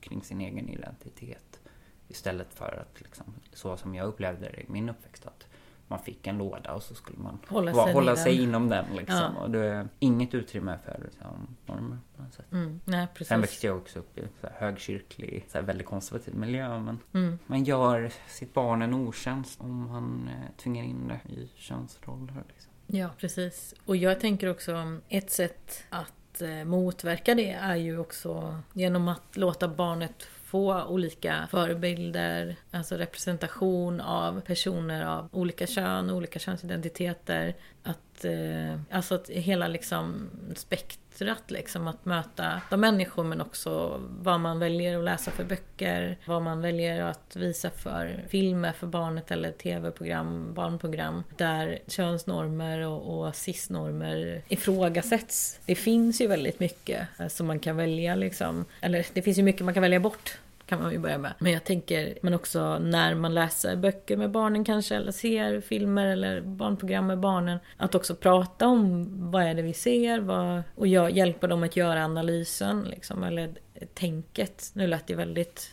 kring 0.00 0.22
sin 0.22 0.40
egen 0.40 0.68
identitet. 0.68 1.60
Istället 2.08 2.54
för 2.54 2.80
att, 2.80 3.00
liksom, 3.00 3.34
så 3.52 3.76
som 3.76 3.94
jag 3.94 4.06
upplevde 4.06 4.40
det 4.40 4.60
i 4.60 4.66
min 4.68 4.88
uppväxt, 4.88 5.26
att 5.26 5.46
man 5.88 5.98
fick 5.98 6.26
en 6.26 6.38
låda 6.38 6.72
och 6.72 6.82
så 6.82 6.94
skulle 6.94 7.18
man 7.18 7.38
Hålla 7.48 7.72
va- 7.72 7.82
sig 7.84 7.90
i 7.90 7.94
hålla 7.94 8.16
sig 8.16 8.42
inom 8.42 8.68
den. 8.68 8.84
Liksom. 8.96 9.16
Ja. 9.36 9.40
Och 9.42 9.50
det 9.50 9.58
är 9.66 9.88
inget 9.98 10.34
utrymme 10.34 10.78
för 10.84 11.00
liksom, 11.04 11.56
normer 11.66 11.98
på 12.16 12.22
något 12.22 12.34
sätt. 12.34 12.52
Mm, 12.52 12.80
nej, 12.84 13.06
precis. 13.14 13.28
Sen 13.28 13.40
växte 13.40 13.66
jag 13.66 13.76
också 13.76 13.98
upp 13.98 14.18
i 14.18 14.22
så 14.40 14.46
här 14.46 14.54
högkyrklig, 14.58 15.46
så 15.52 15.58
här 15.58 15.64
väldigt 15.64 15.86
konservativ 15.86 16.34
miljö. 16.34 16.80
Men 16.80 16.98
Mm. 17.14 17.38
man 17.46 17.64
gör 17.64 18.10
sitt 18.28 18.54
barn 18.54 18.82
en 18.82 18.94
otjänst 18.94 19.60
om 19.60 19.88
man 19.88 20.28
eh, 20.28 20.56
tvingar 20.62 20.84
in 20.84 21.08
det 21.08 21.32
i 21.32 21.50
könsroller. 21.56 22.42
Liksom. 22.48 22.72
Ja, 22.86 23.08
precis. 23.18 23.74
Och 23.84 23.96
jag 23.96 24.20
tänker 24.20 24.50
också 24.50 24.98
ett 25.08 25.30
sätt 25.30 25.84
att 25.90 26.42
eh, 26.42 26.64
motverka 26.64 27.34
det 27.34 27.50
är 27.50 27.76
ju 27.76 27.98
också 27.98 28.60
genom 28.72 29.08
att 29.08 29.36
låta 29.36 29.68
barnet 29.68 30.22
få 30.54 30.84
olika 30.84 31.48
förebilder, 31.50 32.56
alltså 32.70 32.96
representation 32.96 34.00
av 34.00 34.40
personer 34.40 35.06
av 35.06 35.28
olika 35.32 35.66
kön, 35.66 36.10
olika 36.10 36.38
könsidentiteter. 36.38 37.54
Att, 37.82 38.24
eh, 38.24 38.80
alltså 38.90 39.14
att 39.14 39.28
hela 39.28 39.68
liksom 39.68 40.30
spektrat 40.56 41.50
liksom 41.50 41.88
att 41.88 42.04
möta 42.04 42.60
de 42.70 42.80
människor 42.80 43.24
men 43.24 43.40
också 43.40 44.00
vad 44.20 44.40
man 44.40 44.58
väljer 44.58 44.98
att 44.98 45.04
läsa 45.04 45.30
för 45.30 45.44
böcker, 45.44 46.18
vad 46.26 46.42
man 46.42 46.60
väljer 46.60 47.02
att 47.02 47.36
visa 47.36 47.70
för 47.70 48.24
filmer 48.28 48.72
för 48.72 48.86
barnet 48.86 49.30
eller 49.30 49.52
tv-program, 49.52 50.54
barnprogram 50.54 51.22
där 51.36 51.78
könsnormer 51.86 52.80
och, 52.80 53.18
och 53.18 53.34
cisnormer 53.34 54.42
ifrågasätts. 54.48 55.60
Det 55.66 55.74
finns 55.74 56.20
ju 56.20 56.26
väldigt 56.26 56.60
mycket 56.60 57.08
eh, 57.18 57.28
som 57.28 57.46
man 57.46 57.58
kan 57.58 57.76
välja 57.76 58.14
liksom, 58.14 58.64
eller 58.80 59.06
det 59.12 59.22
finns 59.22 59.38
ju 59.38 59.42
mycket 59.42 59.64
man 59.64 59.74
kan 59.74 59.82
välja 59.82 60.00
bort 60.00 60.38
kan 60.66 60.82
man 60.82 60.92
ju 60.92 60.98
börja 60.98 61.18
med. 61.18 61.34
Men 61.38 61.52
jag 61.52 61.64
tänker, 61.64 62.18
men 62.22 62.34
också 62.34 62.78
när 62.78 63.14
man 63.14 63.34
läser 63.34 63.76
böcker 63.76 64.16
med 64.16 64.30
barnen 64.30 64.64
kanske, 64.64 64.96
eller 64.96 65.12
ser 65.12 65.60
filmer 65.60 66.06
eller 66.06 66.40
barnprogram 66.40 67.06
med 67.06 67.18
barnen. 67.18 67.58
Att 67.76 67.94
också 67.94 68.14
prata 68.14 68.66
om 68.66 69.06
vad 69.30 69.42
är 69.42 69.54
det 69.54 69.62
vi 69.62 69.72
ser 69.72 70.20
vad, 70.20 70.62
och 70.74 70.86
jag, 70.86 71.10
hjälpa 71.10 71.46
dem 71.46 71.62
att 71.62 71.76
göra 71.76 72.04
analysen, 72.04 72.82
liksom, 72.82 73.22
eller 73.22 73.50
tänket. 73.94 74.70
Nu 74.74 74.86
lät 74.86 75.06
det 75.06 75.14
väldigt 75.14 75.70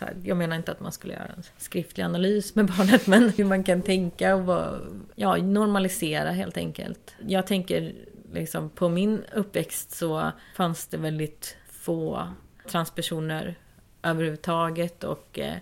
här, 0.00 0.16
jag 0.22 0.36
menar 0.36 0.56
inte 0.56 0.72
att 0.72 0.80
man 0.80 0.92
skulle 0.92 1.12
göra 1.14 1.30
en 1.36 1.42
skriftlig 1.58 2.04
analys 2.04 2.54
med 2.54 2.66
barnet, 2.78 3.06
men 3.06 3.28
hur 3.28 3.44
man 3.44 3.64
kan 3.64 3.82
tänka 3.82 4.34
och 4.34 4.44
vad, 4.44 4.80
ja, 5.14 5.36
normalisera 5.36 6.30
helt 6.30 6.56
enkelt. 6.56 7.14
Jag 7.26 7.46
tänker 7.46 7.94
liksom 8.32 8.70
på 8.70 8.88
min 8.88 9.24
uppväxt 9.34 9.90
så 9.90 10.32
fanns 10.54 10.86
det 10.86 10.96
väldigt 10.96 11.56
få 11.70 12.28
transpersoner 12.68 13.54
överhuvudtaget 14.02 15.04
och 15.04 15.38
eh, 15.38 15.56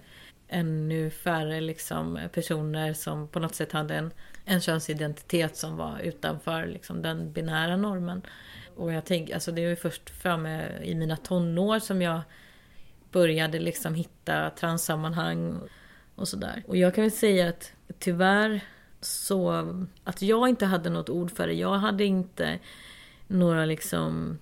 ännu 0.49 1.11
färre 1.11 1.61
liksom 1.61 2.19
personer 2.33 2.93
som 2.93 3.29
på 3.29 3.39
något 3.39 3.55
sätt 3.55 3.73
hade 3.73 3.95
en, 3.95 4.11
en 4.45 4.61
könsidentitet 4.61 5.57
som 5.57 5.77
var 5.77 5.99
utanför 5.99 6.67
liksom, 6.67 7.03
den 7.03 7.33
binära 7.33 7.77
normen. 7.77 8.23
Och 8.77 8.93
jag 8.93 9.05
tänk, 9.05 9.31
alltså 9.31 9.53
det 9.53 9.63
var 9.63 9.69
ju 9.71 9.77
först 9.77 10.11
framme 10.11 10.69
i 10.83 10.95
mina 10.95 11.17
tonår 11.17 11.79
som 11.79 12.03
jag 12.03 12.21
började 13.13 13.59
liksom 13.59 13.95
hitta 13.95 14.51
transsammanhang 14.51 15.61
och 16.15 16.29
sådär. 16.29 16.63
Och 16.67 16.77
jag 16.77 16.95
kan 16.95 17.05
väl 17.05 17.11
säga 17.11 17.49
att 17.49 17.73
tyvärr 17.99 18.61
så 19.01 19.51
att 20.05 20.23
jag 20.23 20.49
inte 20.49 20.67
hade 20.67 20.91
något 20.91 21.09
ord 21.09 21.31
för 21.31 21.47
det. 21.47 21.53
Jag 21.53 21.79
hade 21.79 22.05
inte 22.05 22.59
några 23.27 23.65
liksom 23.65 24.39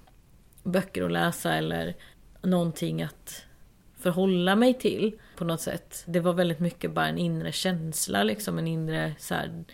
böcker 0.62 1.02
att 1.02 1.12
läsa 1.12 1.54
eller 1.54 1.94
någonting 2.42 3.02
att 3.02 3.44
förhålla 3.98 4.56
mig 4.56 4.74
till 4.74 5.18
på 5.36 5.44
något 5.44 5.60
sätt. 5.60 6.04
Det 6.06 6.20
var 6.20 6.32
väldigt 6.32 6.60
mycket 6.60 6.92
bara 6.92 7.06
en 7.08 7.18
inre 7.18 7.52
känsla 7.52 8.22
liksom, 8.22 8.58
en 8.58 8.66
inre 8.66 9.14
så 9.18 9.34
här, 9.34 9.64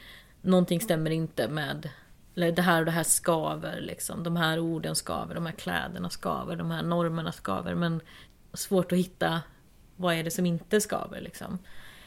någonting 0.40 0.80
stämmer 0.80 1.10
inte 1.10 1.48
med 1.48 1.88
eller 2.36 2.52
det 2.52 2.62
här 2.62 2.78
och 2.78 2.84
det 2.84 2.90
här 2.90 3.02
skaver 3.02 3.80
liksom. 3.80 4.22
De 4.22 4.36
här 4.36 4.58
orden 4.58 4.96
skaver, 4.96 5.34
de 5.34 5.46
här 5.46 5.52
kläderna 5.52 6.10
skaver, 6.10 6.56
de 6.56 6.70
här 6.70 6.82
normerna 6.82 7.32
skaver. 7.32 7.74
Men 7.74 8.00
svårt 8.52 8.92
att 8.92 8.98
hitta 8.98 9.42
vad 9.96 10.14
är 10.14 10.24
det 10.24 10.30
som 10.30 10.46
inte 10.46 10.80
skaver 10.80 11.20
liksom. 11.20 11.58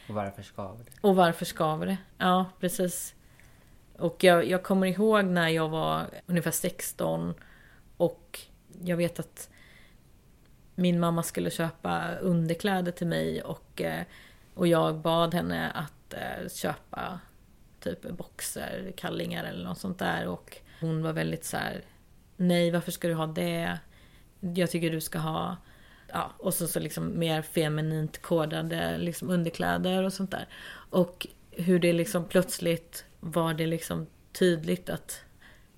Och 0.10 0.16
varför 0.16 0.44
skaver 0.44 0.84
det? 0.84 0.92
Och 1.02 1.16
varför 1.16 1.46
skaver 1.46 1.86
det? 1.86 1.98
Ja, 2.18 2.46
precis. 2.60 3.14
Och 3.98 4.24
jag, 4.24 4.46
jag 4.46 4.64
kommer 4.64 4.88
ihåg 4.88 5.26
när 5.26 5.50
jag 5.50 5.70
var 5.70 6.06
ungefär 6.26 6.52
16 6.52 7.34
och 7.98 8.40
jag 8.82 8.98
vet 8.98 9.20
att 9.20 9.50
min 10.80 11.00
mamma 11.00 11.24
skulle 11.24 11.52
köpa 11.52 12.16
underkläder 12.16 12.92
till 12.92 13.08
mig 13.08 13.42
och, 13.42 13.82
eh, 13.82 14.04
och 14.54 14.68
jag 14.68 14.98
bad 14.98 15.34
henne 15.34 15.72
att 15.72 16.14
eh, 16.14 16.50
köpa 16.50 17.20
typ 17.80 18.10
boxer, 18.10 18.94
kallingar 18.98 19.44
eller 19.44 19.66
något 19.66 19.78
sånt 19.78 20.00
där 20.00 20.28
och 20.28 20.58
hon 20.82 21.04
var 21.04 21.14
väldigt 21.14 21.46
så 21.46 21.58
här, 21.58 21.82
nej 22.36 22.72
varför 22.72 22.92
ska 22.92 23.08
du 23.08 23.14
ha 23.14 23.28
det? 23.28 23.80
Jag 24.40 24.72
tycker 24.72 24.92
du 24.92 25.02
ska 25.02 25.20
ha 25.20 25.58
Ja, 26.14 26.32
och 26.38 26.54
så, 26.54 26.68
så 26.68 26.80
liksom 26.80 27.20
mer 27.20 27.42
feminint 27.42 28.22
kodade 28.22 28.98
liksom 28.98 29.30
underkläder 29.30 30.04
och 30.04 30.14
sånt 30.14 30.32
där. 30.32 30.48
Och 30.90 31.28
hur 31.52 31.80
det 31.80 31.94
liksom 31.94 32.26
plötsligt 32.26 33.06
var 33.20 33.54
det 33.54 33.66
liksom 33.66 34.08
tydligt 34.32 34.90
att 34.90 35.22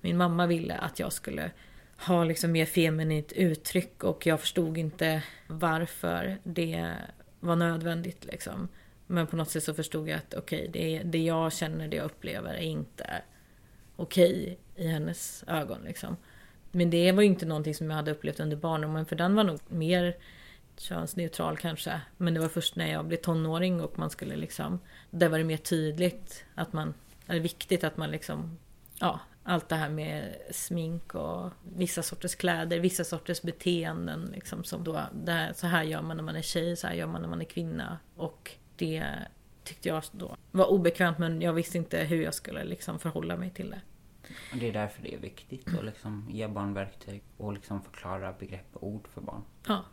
min 0.00 0.16
mamma 0.16 0.46
ville 0.46 0.74
att 0.74 0.98
jag 0.98 1.12
skulle 1.12 1.50
ha 2.06 2.24
liksom 2.24 2.52
mer 2.52 2.66
feminint 2.66 3.32
uttryck 3.32 4.04
och 4.04 4.26
jag 4.26 4.40
förstod 4.40 4.78
inte 4.78 5.22
varför 5.46 6.38
det 6.44 6.94
var 7.40 7.56
nödvändigt 7.56 8.24
liksom. 8.24 8.68
Men 9.06 9.26
på 9.26 9.36
något 9.36 9.50
sätt 9.50 9.64
så 9.64 9.74
förstod 9.74 10.08
jag 10.08 10.16
att 10.16 10.34
okej, 10.34 10.68
okay, 10.68 10.98
det, 10.98 11.02
det 11.04 11.18
jag 11.18 11.52
känner, 11.52 11.88
det 11.88 11.96
jag 11.96 12.04
upplever 12.04 12.54
är 12.54 12.60
inte 12.60 13.22
okej 13.96 14.42
okay 14.42 14.56
i 14.86 14.88
hennes 14.88 15.44
ögon 15.46 15.78
liksom. 15.84 16.16
Men 16.72 16.90
det 16.90 17.12
var 17.12 17.22
ju 17.22 17.28
inte 17.28 17.46
någonting 17.46 17.74
som 17.74 17.90
jag 17.90 17.96
hade 17.96 18.10
upplevt 18.10 18.40
under 18.40 18.56
barndomen 18.56 19.06
för 19.06 19.16
den 19.16 19.34
var 19.34 19.44
nog 19.44 19.60
mer 19.68 20.16
könsneutral 20.76 21.56
kanske. 21.56 22.00
Men 22.16 22.34
det 22.34 22.40
var 22.40 22.48
först 22.48 22.76
när 22.76 22.92
jag 22.92 23.04
blev 23.04 23.16
tonåring 23.16 23.80
och 23.80 23.98
man 23.98 24.10
skulle 24.10 24.36
liksom... 24.36 24.78
Där 25.10 25.28
var 25.28 25.38
det 25.38 25.44
mer 25.44 25.56
tydligt 25.56 26.44
att 26.54 26.72
man... 26.72 26.94
Eller 27.26 27.40
viktigt 27.40 27.84
att 27.84 27.96
man 27.96 28.10
liksom... 28.10 28.58
Ja, 28.98 29.20
allt 29.50 29.68
det 29.68 29.76
här 29.76 29.88
med 29.88 30.36
smink 30.50 31.14
och 31.14 31.52
vissa 31.76 32.02
sorters 32.02 32.34
kläder, 32.34 32.80
vissa 32.80 33.04
sorters 33.04 33.42
beteenden. 33.42 34.30
Liksom, 34.34 34.64
som 34.64 34.84
då, 34.84 35.00
här, 35.26 35.52
så 35.52 35.66
här 35.66 35.82
gör 35.82 36.02
man 36.02 36.16
när 36.16 36.24
man 36.24 36.36
är 36.36 36.42
tjej, 36.42 36.76
så 36.76 36.86
här 36.86 36.94
gör 36.94 37.06
man 37.06 37.22
när 37.22 37.28
man 37.28 37.40
är 37.40 37.44
kvinna. 37.44 37.98
Och 38.16 38.50
det 38.76 39.04
tyckte 39.64 39.88
jag 39.88 40.02
då 40.12 40.36
var 40.50 40.66
obekvämt 40.66 41.18
men 41.18 41.42
jag 41.42 41.52
visste 41.52 41.78
inte 41.78 41.98
hur 41.98 42.22
jag 42.22 42.34
skulle 42.34 42.64
liksom 42.64 42.98
förhålla 42.98 43.36
mig 43.36 43.50
till 43.50 43.70
det. 43.70 43.80
Och 44.52 44.58
det 44.58 44.68
är 44.68 44.72
därför 44.72 45.02
det 45.02 45.14
är 45.14 45.18
viktigt 45.18 45.74
att 45.78 45.84
liksom 45.84 46.26
ge 46.30 46.48
barn 46.48 46.74
verktyg 46.74 47.22
och 47.36 47.52
liksom 47.52 47.82
förklara 47.82 48.32
begrepp 48.32 48.76
och 48.76 48.88
ord 48.88 49.08
för 49.08 49.20
barn. 49.20 49.42
Ja. 49.66 49.84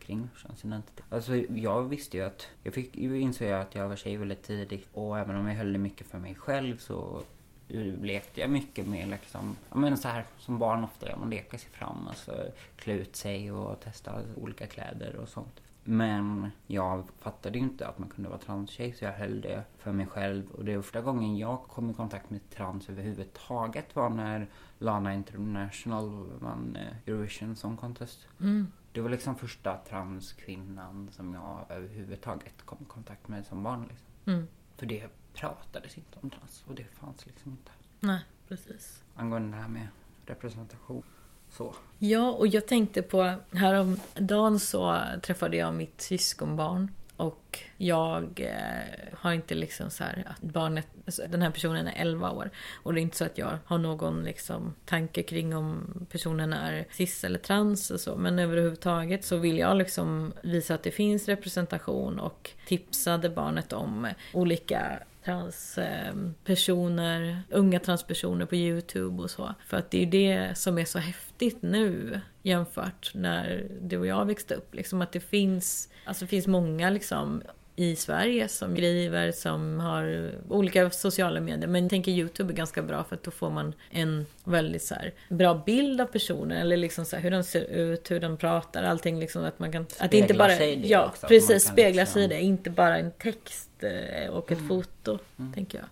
Kring 0.00 0.28
könsidentitet. 0.36 1.04
Alltså 1.10 1.36
jag 1.36 1.82
visste 1.82 2.16
ju 2.16 2.22
att, 2.22 2.48
jag 2.62 2.74
fick, 2.74 2.96
jag 2.96 3.16
insåg 3.16 3.48
att 3.48 3.74
jag 3.74 3.88
var 3.88 3.96
tjej 3.96 4.16
väldigt 4.16 4.42
tidigt 4.42 4.88
och 4.92 5.18
även 5.18 5.36
om 5.36 5.48
jag 5.48 5.54
höll 5.54 5.72
det 5.72 5.78
mycket 5.78 6.06
för 6.06 6.18
mig 6.18 6.34
själv 6.34 6.76
så 6.76 7.22
lekte 7.68 8.40
jag 8.40 8.50
mycket 8.50 8.86
med 8.86 9.08
liksom, 9.08 9.56
menar 9.74 9.96
så 9.96 10.08
här 10.08 10.24
som 10.38 10.58
barn 10.58 10.84
ofta 10.84 11.08
gör, 11.08 11.16
man 11.16 11.30
leker 11.30 11.58
sig 11.58 11.70
fram, 11.70 12.08
alltså 12.08 12.46
klä 12.76 12.92
ut 12.92 13.16
sig 13.16 13.52
och 13.52 13.80
testa 13.80 14.22
olika 14.36 14.66
kläder 14.66 15.16
och 15.16 15.28
sånt. 15.28 15.60
Men 15.90 16.50
jag 16.66 17.04
fattade 17.18 17.58
ju 17.58 17.64
inte 17.64 17.86
att 17.88 17.98
man 17.98 18.08
kunde 18.08 18.30
vara 18.30 18.38
transtjej 18.38 18.92
så 18.92 19.04
jag 19.04 19.12
höll 19.12 19.40
det 19.40 19.64
för 19.78 19.92
mig 19.92 20.06
själv. 20.06 20.50
Och 20.50 20.64
det 20.64 20.82
första 20.82 21.00
gången 21.00 21.36
jag 21.36 21.62
kom 21.62 21.90
i 21.90 21.94
kontakt 21.94 22.30
med 22.30 22.50
trans 22.50 22.88
överhuvudtaget 22.88 23.96
var 23.96 24.10
när 24.10 24.46
Lana 24.78 25.14
International 25.14 26.26
vann 26.40 26.76
eh, 26.76 27.08
Eurovision 27.12 27.56
Song 27.56 27.76
Contest. 27.76 28.26
Mm. 28.40 28.72
Det 28.92 29.00
var 29.00 29.10
liksom 29.10 29.36
första 29.36 29.76
transkvinnan 29.76 31.08
som 31.12 31.34
jag 31.34 31.64
överhuvudtaget 31.68 32.62
kom 32.64 32.78
i 32.80 32.84
kontakt 32.84 33.28
med 33.28 33.46
som 33.46 33.62
barn. 33.62 33.86
Liksom. 33.88 34.06
Mm. 34.26 34.46
För 34.76 34.86
det 34.86 35.06
pratades 35.40 35.98
inte 35.98 36.18
om 36.20 36.30
trans 36.30 36.64
och 36.68 36.74
det 36.74 36.84
fanns 36.84 37.26
liksom 37.26 37.50
inte. 37.50 37.70
Nej, 38.00 38.20
precis. 38.48 39.02
Angående 39.14 39.56
det 39.56 39.62
här 39.62 39.68
med 39.68 39.88
representation. 40.26 41.02
Så. 41.50 41.74
Ja, 41.98 42.30
och 42.30 42.46
jag 42.46 42.66
tänkte 42.66 43.02
på 43.02 43.34
häromdagen 43.52 44.60
så 44.60 45.02
träffade 45.22 45.56
jag 45.56 45.74
mitt 45.74 46.00
syskonbarn. 46.00 46.90
Och 47.16 47.58
jag 47.76 48.40
eh, 48.40 49.18
har 49.18 49.32
inte 49.32 49.54
liksom 49.54 49.90
så 49.90 50.04
här 50.04 50.24
att 50.26 50.42
barnet, 50.42 50.86
alltså 51.06 51.22
den 51.28 51.42
här 51.42 51.50
personen 51.50 51.86
är 51.86 52.02
11 52.02 52.30
år. 52.30 52.50
Och 52.82 52.94
det 52.94 53.00
är 53.00 53.02
inte 53.02 53.16
så 53.16 53.24
att 53.24 53.38
jag 53.38 53.58
har 53.64 53.78
någon 53.78 54.22
liksom 54.22 54.74
tanke 54.84 55.22
kring 55.22 55.56
om 55.56 56.06
personen 56.10 56.52
är 56.52 56.86
cis 56.90 57.24
eller 57.24 57.38
trans 57.38 57.90
och 57.90 58.00
så. 58.00 58.16
Men 58.16 58.38
överhuvudtaget 58.38 59.24
så 59.24 59.36
vill 59.36 59.58
jag 59.58 59.76
liksom 59.76 60.32
visa 60.42 60.74
att 60.74 60.82
det 60.82 60.90
finns 60.90 61.28
representation 61.28 62.18
och 62.18 62.50
tipsade 62.66 63.30
barnet 63.30 63.72
om 63.72 64.08
olika 64.32 64.98
transpersoner, 65.28 67.20
ehm, 67.20 67.38
unga 67.50 67.80
transpersoner 67.80 68.46
på 68.46 68.56
Youtube 68.56 69.22
och 69.22 69.30
så. 69.30 69.54
För 69.66 69.76
att 69.76 69.90
det 69.90 70.02
är 70.02 70.06
det 70.06 70.58
som 70.58 70.78
är 70.78 70.84
så 70.84 70.98
häftigt 70.98 71.62
nu 71.62 72.20
jämfört 72.42 73.10
när 73.14 73.70
du 73.80 73.98
och 73.98 74.06
jag 74.06 74.24
växte 74.26 74.54
upp. 74.54 74.74
Liksom 74.74 75.02
att 75.02 75.12
det 75.12 75.20
finns, 75.20 75.88
alltså 76.04 76.24
det 76.24 76.28
finns 76.28 76.46
många 76.46 76.90
liksom 76.90 77.42
i 77.78 77.96
Sverige 77.96 78.48
som 78.48 78.74
skriver, 78.76 79.32
som 79.32 79.80
har 79.80 80.32
olika 80.48 80.90
sociala 80.90 81.40
medier. 81.40 81.68
Men 81.68 81.82
jag 81.82 81.90
tänker 81.90 82.12
Youtube 82.12 82.52
är 82.52 82.56
ganska 82.56 82.82
bra 82.82 83.04
för 83.04 83.16
att 83.16 83.22
då 83.22 83.30
får 83.30 83.50
man 83.50 83.72
en 83.90 84.26
väldigt 84.44 84.82
så 84.82 84.94
här, 84.94 85.12
bra 85.28 85.62
bild 85.66 86.00
av 86.00 86.06
personen. 86.06 86.58
Eller 86.58 86.76
liksom 86.76 87.04
så 87.04 87.16
här, 87.16 87.22
hur 87.22 87.30
den 87.30 87.44
ser 87.44 87.60
ut, 87.64 88.10
hur 88.10 88.20
den 88.20 88.36
pratar, 88.36 88.82
allting 88.82 89.18
liksom 89.20 89.44
att 89.44 89.58
man 89.58 89.72
kan... 89.72 89.86
Spegla 89.86 90.04
att 90.06 90.14
inte 90.14 90.34
bara, 90.34 90.56
sig 90.56 90.72
i 90.72 90.76
det 90.76 90.88
Ja, 90.88 91.06
också, 91.06 91.26
precis. 91.26 91.64
Spegla 91.64 92.02
liksom- 92.02 92.12
sig 92.14 92.24
i 92.24 92.26
det. 92.26 92.40
Inte 92.40 92.70
bara 92.70 92.98
en 92.98 93.10
text 93.12 93.70
eh, 93.80 94.30
och 94.30 94.52
ett 94.52 94.58
Mm. 94.58 94.68
foto, 94.68 95.18
Mm. 95.38 95.52
tänker 95.52 95.78
jag. 95.78 95.86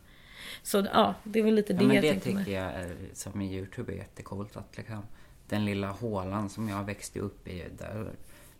Så 0.62 0.86
ja, 0.92 1.14
det 1.24 1.38
är 1.38 1.42
väl 1.42 1.54
lite 1.54 1.72
Ja, 1.72 1.78
det 1.78 1.84
men 1.86 1.96
jag 1.96 2.04
det 2.04 2.20
tycker 2.20 2.36
med. 2.36 2.48
jag 2.48 2.64
är, 2.74 2.94
som 3.14 3.40
i 3.40 3.54
Youtube 3.56 3.92
är 3.92 3.96
jättecoolt 3.96 4.56
att 4.56 4.76
liksom, 4.76 5.02
den 5.48 5.64
lilla 5.64 5.86
hålan 5.88 6.48
som 6.50 6.68
jag 6.68 6.84
växte 6.84 7.20
upp 7.20 7.48
i 7.48 7.64
där 7.78 8.10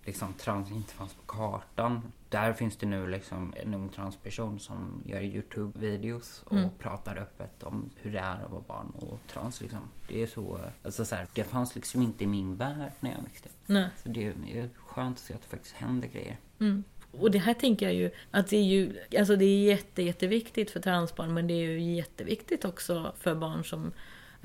liksom 0.06 0.32
trans 0.32 0.70
inte 0.70 0.92
fanns 0.94 1.14
på 1.14 1.22
kartan. 1.26 2.12
Där 2.28 2.52
finns 2.52 2.76
det 2.76 2.86
nu 2.86 3.06
liksom 3.06 3.54
en 3.56 3.74
ung 3.74 3.88
transperson 3.88 4.60
som 4.60 5.02
gör 5.06 5.20
Youtube-videos 5.20 6.42
och 6.44 6.52
Mm. 6.56 6.68
pratar 6.78 7.16
öppet 7.16 7.62
om 7.62 7.90
hur 7.96 8.12
det 8.12 8.18
är 8.18 8.44
att 8.44 8.50
vara 8.50 8.62
barn 8.68 8.92
och 8.96 9.18
trans 9.32 9.60
liksom. 9.60 9.80
Det 10.08 10.22
är 10.22 10.26
så, 10.26 10.60
alltså 10.82 11.04
så 11.04 11.14
här, 11.14 11.26
det 11.34 11.44
fanns 11.44 11.74
liksom 11.74 12.02
inte 12.02 12.24
i 12.24 12.26
min 12.26 12.56
värld 12.56 12.92
när 13.00 13.10
jag 13.12 13.22
växte 13.22 13.48
upp. 13.48 13.54
Så 14.02 14.08
det 14.08 14.26
är 14.26 14.68
skönt 14.76 15.16
att 15.16 15.22
se 15.22 15.34
att 15.34 15.42
det 15.42 15.48
faktiskt 15.48 15.74
händer 15.74 16.08
grejer. 16.08 16.36
Mm. 16.60 16.84
Och 17.12 17.30
det 17.30 17.38
här 17.38 17.54
tänker 17.54 17.86
jag 17.86 17.94
ju 17.94 18.10
att 18.30 18.48
det 18.48 18.56
är 18.56 18.62
ju, 18.62 18.98
alltså 19.18 19.36
det 19.36 19.44
är 19.44 19.64
jätte, 19.64 20.02
jätteviktigt 20.02 20.70
för 20.70 20.80
transbarn 20.80 21.34
men 21.34 21.46
det 21.46 21.54
är 21.54 21.70
ju 21.70 21.94
jätteviktigt 21.94 22.64
också 22.64 23.12
för 23.18 23.34
barn 23.34 23.64
som 23.64 23.92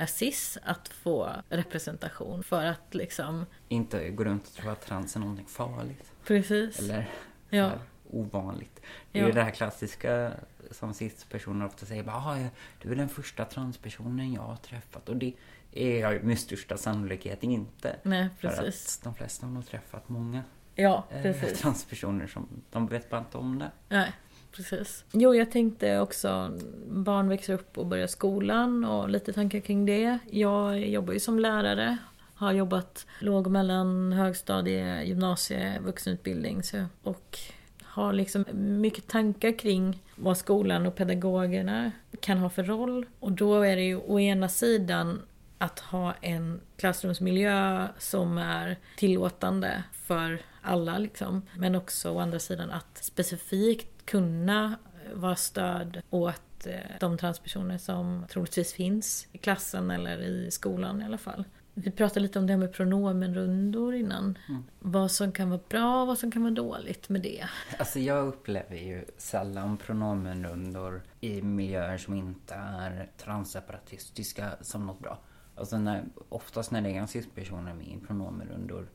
cis 0.08 0.58
att 0.64 0.88
få 0.88 1.30
representation 1.50 2.44
för 2.44 2.66
att 2.66 2.94
liksom, 2.96 3.46
Inte 3.68 4.10
gå 4.10 4.24
runt 4.24 4.48
och 4.48 4.54
tro 4.54 4.70
att 4.70 4.82
trans 4.82 5.16
är 5.16 5.20
någonting 5.20 5.46
farligt. 5.48 6.12
precis. 6.26 6.80
Eller 6.80 7.10
Ja. 7.50 7.68
här, 7.68 7.80
ovanligt. 8.10 8.82
Det 9.12 9.20
är 9.20 9.24
Ja. 9.24 9.28
ju 9.28 9.34
det 9.34 9.44
här 9.44 9.52
klassiska 9.52 10.32
som 10.72 10.94
cis-personer 10.94 11.66
ofta 11.66 11.86
säger. 11.86 12.04
Bara, 12.04 12.16
ah, 12.16 12.38
du 12.82 12.92
är 12.92 12.96
den 12.96 13.10
första 13.10 13.46
transpersonen 13.46 14.34
jag 14.34 14.42
har 14.42 14.56
träffat. 14.56 15.10
Och 15.10 15.16
det 15.18 15.34
är 15.72 16.00
jag 16.00 16.24
med 16.24 16.40
största 16.40 16.78
sannolikhet 16.78 17.44
inte. 17.44 17.96
Nej, 18.04 18.30
För 18.40 18.48
precis. 18.48 18.98
att 18.98 19.04
de 19.04 19.16
flesta 19.16 19.46
har 19.46 19.54
nog 19.54 19.68
träffat 19.68 20.10
många 20.10 20.44
Ja, 20.76 21.04
eh, 21.10 21.36
transpersoner 21.56 22.28
som 22.28 22.48
de 22.72 22.88
vet 22.88 23.10
bara 23.10 23.20
inte 23.22 23.38
om 23.38 23.60
det. 23.60 23.72
Nej, 23.90 24.12
precis. 24.56 25.06
Jo, 25.12 25.36
jag 25.36 25.52
tänkte 25.52 26.00
också, 26.00 26.52
barn 26.88 27.30
växer 27.30 27.54
upp 27.54 27.78
och 27.78 27.86
börjar 27.86 28.08
skolan 28.08 28.86
och 28.86 29.10
lite 29.10 29.34
tankar 29.34 29.60
kring 29.60 29.86
det. 29.86 30.20
Jag 30.30 30.88
jobbar 30.88 31.14
ju 31.14 31.20
som 31.20 31.40
lärare, 31.40 31.98
har 32.36 32.52
jobbat 32.52 33.06
låg 33.20 33.46
och 33.46 33.52
mellan 33.52 34.14
högstadie, 34.14 35.04
gymnasie, 35.04 35.80
vuxenutbildning 35.80 36.64
så, 36.64 36.86
och 37.04 37.40
har 37.84 38.14
liksom 38.14 38.46
mycket 38.54 39.08
tankar 39.08 39.60
kring 39.60 40.04
vad 40.16 40.38
skolan 40.38 40.86
och 40.86 40.96
pedagogerna 40.96 41.92
kan 42.20 42.38
ha 42.38 42.50
för 42.50 42.64
roll. 42.64 43.06
Och 43.20 43.32
då 43.32 43.62
är 43.62 43.76
det 43.76 43.82
ju 43.82 43.98
å 43.98 44.20
ena 44.20 44.50
sidan 44.50 45.22
att 45.58 45.80
ha 45.80 46.14
en 46.22 46.62
klassrumsmiljö 46.78 47.88
som 47.98 48.38
är 48.38 48.78
tillåtande 48.98 49.84
för 49.92 50.42
alla 50.62 50.98
liksom. 50.98 51.42
Men 51.58 51.76
också 51.76 52.12
å 52.12 52.20
andra 52.20 52.40
sidan 52.40 52.72
att 52.72 52.98
specifikt 53.04 54.01
kunna 54.12 54.78
vara 55.14 55.36
stöd 55.36 56.02
åt 56.10 56.68
eh, 56.68 56.74
de 57.00 57.18
transpersoner 57.18 57.78
som 57.78 58.26
troligtvis 58.30 58.74
finns 58.74 59.28
i 59.32 59.38
klassen 59.38 59.92
eller 59.92 60.18
i 60.18 60.52
skolan 60.52 61.02
i 61.02 61.06
alla 61.06 61.18
fall. 61.18 61.44
Vi 61.74 61.92
pratade 61.92 62.20
lite 62.20 62.40
om 62.40 62.48
det 62.48 62.54
här 62.54 62.58
med 62.58 62.74
pronomenrundor 62.74 63.96
innan. 63.96 64.38
Mm. 64.50 64.64
Vad 64.80 65.12
som 65.12 65.32
kan 65.32 65.50
vara 65.50 65.62
bra 65.70 66.02
och 66.02 66.08
vad 66.08 66.18
som 66.18 66.32
kan 66.32 66.42
vara 66.42 66.54
dåligt 66.54 67.10
med 67.10 67.22
det. 67.22 67.46
Alltså 67.78 68.00
jag 68.00 68.28
upplever 68.28 68.76
ju 68.76 69.06
sällan 69.18 69.78
pronomenrundor 69.78 71.02
i 71.20 71.42
miljöer 71.42 71.98
som 71.98 72.14
inte 72.14 72.54
är 72.54 73.10
transseparatistiska 73.18 74.50
som 74.62 74.86
något 74.86 75.00
bra. 75.00 75.20
Alltså 75.56 75.78
när, 75.78 76.04
oftast 76.30 76.72
när 76.72 76.82
det 76.82 76.98
är 76.98 77.06
cis-personer 77.06 77.74
med 77.74 77.88
i 77.88 78.00
pronomenrundor 78.08 78.88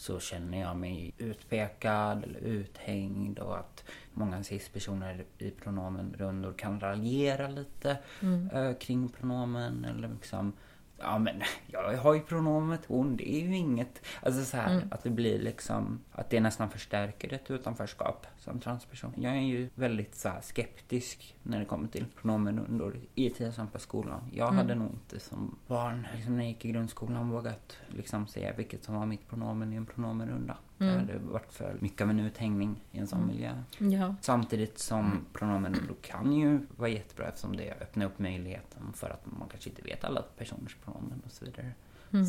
så 0.00 0.20
känner 0.20 0.60
jag 0.60 0.76
mig 0.76 1.14
utpekad 1.18 2.24
eller 2.24 2.40
uthängd 2.40 3.38
och 3.38 3.58
att 3.58 3.84
många 4.14 4.44
cis-personer 4.44 5.24
i 5.38 5.50
pronomenrundor 5.50 6.52
kan 6.52 6.80
raljera 6.80 7.48
lite 7.48 7.98
eh, 8.52 8.72
kring 8.72 9.08
pronomen 9.08 9.84
eller 9.84 10.08
liksom 10.08 10.52
Ja 11.00 11.18
men 11.18 11.42
jag 11.66 11.96
har 11.96 12.14
ju 12.14 12.20
pronomet 12.20 12.80
hon, 12.86 13.16
det 13.16 13.34
är 13.34 13.40
ju 13.40 13.56
inget. 13.56 14.02
Alltså 14.22 14.44
så 14.44 14.56
här, 14.56 14.88
att 14.90 15.02
det 15.02 15.10
blir 15.10 15.38
liksom, 15.38 16.00
att 16.12 16.30
det 16.30 16.40
nästan 16.40 16.70
förstärker 16.70 17.32
ett 17.32 17.50
utanförskap 17.50 18.26
som 18.38 18.60
transperson. 18.60 19.12
Jag 19.16 19.36
är 19.36 19.40
ju 19.40 19.68
väldigt 19.74 20.14
så 20.14 20.28
här, 20.28 20.40
skeptisk 20.40 21.36
när 21.42 21.58
det 21.58 21.64
kommer 21.64 21.88
till 21.88 22.06
pronomenrundor 22.20 22.96
i 23.14 23.30
till 23.30 23.48
exempel 23.48 23.80
skolan. 23.80 24.20
Jag 24.32 24.52
hade 24.52 24.74
nog 24.74 24.90
inte 24.90 25.20
som 25.20 25.58
barn, 25.66 26.06
liksom 26.14 26.36
när 26.36 26.42
jag 26.42 26.48
gick 26.48 26.64
i 26.64 26.72
grundskolan, 26.72 27.30
vågat 27.30 27.76
liksom 27.88 28.26
säga 28.26 28.52
vilket 28.56 28.84
som 28.84 28.94
var 28.94 29.06
mitt 29.06 29.28
pronomen 29.28 29.72
i 29.72 29.76
en 29.76 29.86
pronomenrunda. 29.86 30.56
Det 30.86 30.98
hade 30.98 31.18
varit 31.18 31.52
för 31.52 31.76
mycket 31.80 32.00
av 32.02 32.10
en 32.10 32.20
uthängning 32.20 32.82
i 32.92 32.98
en 32.98 33.06
sån 33.06 33.26
miljö. 33.26 33.62
Ja. 33.78 34.14
Samtidigt 34.20 34.78
som 34.78 35.26
pronomen 35.32 35.76
då 35.88 35.94
kan 36.02 36.32
ju 36.32 36.60
vara 36.76 36.88
jättebra 36.88 37.28
eftersom 37.28 37.56
det 37.56 37.72
öppnar 37.80 38.06
upp 38.06 38.18
möjligheten 38.18 38.92
för 38.94 39.10
att 39.10 39.26
man 39.26 39.48
kanske 39.48 39.70
inte 39.70 39.82
vet 39.82 40.04
alla 40.04 40.22
personers 40.38 40.76
pronomen 40.84 41.22
och 41.26 41.32
så 41.32 41.44
vidare. 41.44 41.72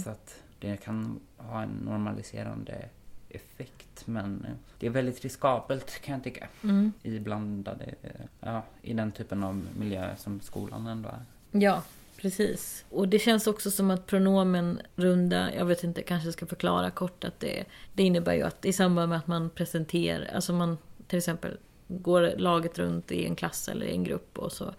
Så 0.03 0.10
att 0.10 0.43
det 0.60 0.77
kan 0.77 1.20
ha 1.38 1.61
en 1.61 1.70
normaliserande 1.70 2.90
effekt 3.29 4.07
men 4.07 4.46
eh, 4.46 4.51
det 4.79 4.85
är 4.85 4.90
väldigt 4.90 5.22
riskabelt 5.22 6.01
kan 6.01 6.14
jag 6.14 6.24
tycka. 6.24 6.48
Mm. 6.64 6.92
I 7.03 7.20
blandade, 7.20 7.96
eh, 8.01 8.11
ja, 8.40 8.64
i 8.81 8.94
den 8.94 9.11
typen 9.11 9.44
av 9.44 9.68
miljö 9.77 10.16
som 10.16 10.40
skolan 10.40 10.87
ändå 10.87 11.09
är. 11.09 11.25
Ja, 11.59 11.83
precis. 12.22 12.86
Och 12.90 13.07
det 13.07 13.20
känns 13.20 13.48
också 13.48 13.72
som 13.72 13.92
att 13.92 14.07
pronomenrunda, 14.07 15.55
jag 15.55 15.66
vet 15.66 15.84
inte, 15.84 16.01
kanske 16.01 16.31
ska 16.31 16.46
förklara 16.46 16.92
kort 16.92 17.24
att 17.24 17.40
det, 17.40 17.66
det 17.94 18.03
innebär 18.03 18.34
ju 18.34 18.42
att 18.42 18.66
i 18.66 18.74
samband 18.74 19.10
med 19.10 19.18
att 19.18 19.27
man 19.27 19.50
presenterar, 19.50 20.29
alltså 20.36 20.53
man 20.53 20.77
till 21.07 21.18
exempel 21.18 21.57
går 21.88 22.34
laget 22.38 22.79
runt 22.79 23.12
i 23.12 23.25
en 23.25 23.36
klass 23.36 23.68
eller 23.68 23.86
i 23.86 23.92
en 23.92 24.03
grupp 24.03 24.38
och 24.38 24.51
så 24.51 24.74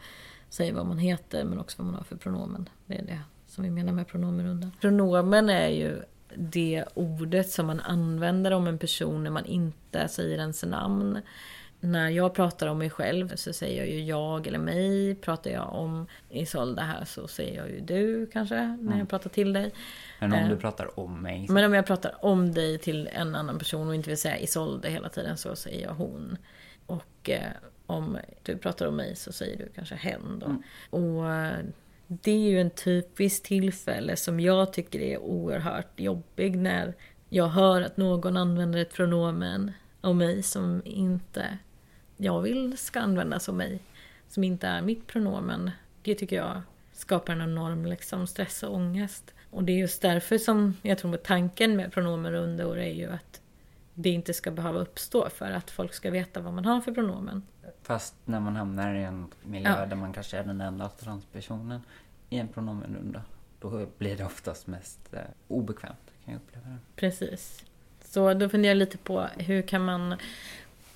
säger 0.48 0.72
vad 0.72 0.86
man 0.86 0.98
heter 0.98 1.44
men 1.44 1.58
också 1.58 1.78
vad 1.78 1.86
man 1.86 1.94
har 1.94 2.04
för 2.04 2.16
pronomen. 2.16 2.68
Det 2.86 2.94
är 2.94 3.02
det 3.02 3.20
som 3.46 3.64
vi 3.64 3.70
menar 3.70 3.92
med 3.92 4.08
pronomenrunda. 4.08 4.70
Pronomen 4.80 5.50
är 5.50 5.68
ju 5.68 6.02
det 6.36 6.84
ordet 6.94 7.50
som 7.50 7.66
man 7.66 7.80
använder 7.80 8.50
om 8.50 8.66
en 8.66 8.78
person 8.78 9.24
när 9.24 9.30
man 9.30 9.46
inte 9.46 10.08
säger 10.08 10.38
ens 10.38 10.64
namn. 10.64 11.20
När 11.84 12.08
jag 12.08 12.34
pratar 12.34 12.66
om 12.66 12.78
mig 12.78 12.90
själv 12.90 13.36
så 13.36 13.52
säger 13.52 13.78
jag 13.78 13.88
ju 13.88 14.04
jag 14.04 14.46
eller 14.46 14.58
mig. 14.58 15.14
Pratar 15.14 15.50
jag 15.50 15.72
om 15.72 16.06
Isolda 16.30 16.82
här 16.82 17.04
så 17.04 17.28
säger 17.28 17.56
jag 17.56 17.70
ju 17.70 17.80
du 17.80 18.26
kanske 18.26 18.76
när 18.80 18.98
jag 18.98 19.08
pratar 19.08 19.30
till 19.30 19.52
dig. 19.52 19.72
Men 20.20 20.32
om 20.32 20.38
Eh, 20.38 20.48
du 20.48 20.56
pratar 20.56 21.00
om 21.00 21.22
mig 21.22 21.46
så 21.46 21.52
Men 21.52 21.64
om 21.64 21.74
jag 21.74 21.86
pratar 21.86 22.24
om 22.24 22.52
dig 22.52 22.78
till 22.78 23.08
en 23.12 23.34
annan 23.34 23.58
person 23.58 23.88
och 23.88 23.94
inte 23.94 24.08
vill 24.08 24.18
säga 24.18 24.38
Isolde 24.38 24.90
hela 24.90 25.08
tiden 25.08 25.36
så 25.36 25.56
säger 25.56 25.86
jag 25.86 25.94
hon. 25.94 26.36
Och 26.86 27.30
eh, 27.30 27.50
om 27.86 28.18
du 28.42 28.56
pratar 28.56 28.86
om 28.86 28.96
mig 28.96 29.16
så 29.16 29.32
säger 29.32 29.58
du 29.58 29.68
kanske 29.74 29.94
hen 29.94 30.38
då. 30.38 30.62
Och 30.90 31.32
eh, 31.32 31.58
det 32.06 32.30
är 32.30 32.50
ju 32.50 32.60
en 32.60 32.70
typisk 32.70 33.42
tillfälle 33.42 34.16
som 34.16 34.40
jag 34.40 34.72
tycker 34.72 35.00
är 35.00 35.18
oerhört 35.18 36.00
jobbig 36.00 36.56
när 36.56 36.94
jag 37.28 37.48
hör 37.48 37.82
att 37.82 37.96
någon 37.96 38.36
använder 38.36 38.78
ett 38.78 38.92
pronomen 38.92 39.72
om 40.00 40.18
mig 40.18 40.42
som 40.42 40.82
inte 40.84 41.58
jag 42.22 42.40
vill 42.42 42.78
ska 42.78 43.00
användas 43.00 43.48
om 43.48 43.56
mig. 43.56 43.80
Som 44.28 44.44
inte 44.44 44.66
är 44.66 44.82
mitt 44.82 45.06
pronomen. 45.06 45.70
Det 46.02 46.14
tycker 46.14 46.36
jag 46.36 46.62
skapar 46.92 47.32
en 47.32 47.42
enorm 47.42 47.86
liksom, 47.86 48.26
stress 48.26 48.62
och 48.62 48.74
ångest. 48.74 49.34
Och 49.50 49.64
det 49.64 49.72
är 49.72 49.76
just 49.76 50.02
därför 50.02 50.38
som 50.38 50.76
jag 50.82 50.98
tror 50.98 51.14
att 51.14 51.24
tanken 51.24 51.76
med 51.76 51.92
pronomenrundor 51.92 52.78
är 52.78 52.92
ju 52.92 53.10
att 53.10 53.40
det 53.94 54.10
inte 54.10 54.34
ska 54.34 54.50
behöva 54.50 54.78
uppstå 54.78 55.28
för 55.30 55.50
att 55.50 55.70
folk 55.70 55.94
ska 55.94 56.10
veta 56.10 56.40
vad 56.40 56.52
man 56.52 56.64
har 56.64 56.80
för 56.80 56.92
pronomen. 56.92 57.42
Fast 57.82 58.14
när 58.24 58.40
man 58.40 58.56
hamnar 58.56 58.94
i 58.94 59.02
en 59.02 59.26
miljö 59.42 59.76
Ja. 59.78 59.86
där 59.86 59.96
man 59.96 60.12
kanske 60.12 60.38
är 60.38 60.44
den 60.44 60.60
enda 60.60 60.88
transpersonen 60.88 61.80
i 62.30 62.38
en 62.38 62.48
pronomenrunda. 62.48 63.22
Då 63.60 63.86
blir 63.98 64.16
det 64.16 64.24
oftast 64.24 64.66
mest 64.66 65.00
eh, 65.12 65.20
obekvämt 65.48 66.12
kan 66.24 66.32
jag 66.34 66.40
uppleva 66.42 66.68
det. 66.68 66.78
Precis. 66.96 67.64
Så 68.04 68.34
då 68.34 68.48
funderar 68.48 68.70
jag 68.70 68.76
lite 68.78 68.98
på 68.98 69.28
hur 69.38 69.62
kan 69.62 69.84
man 69.84 70.14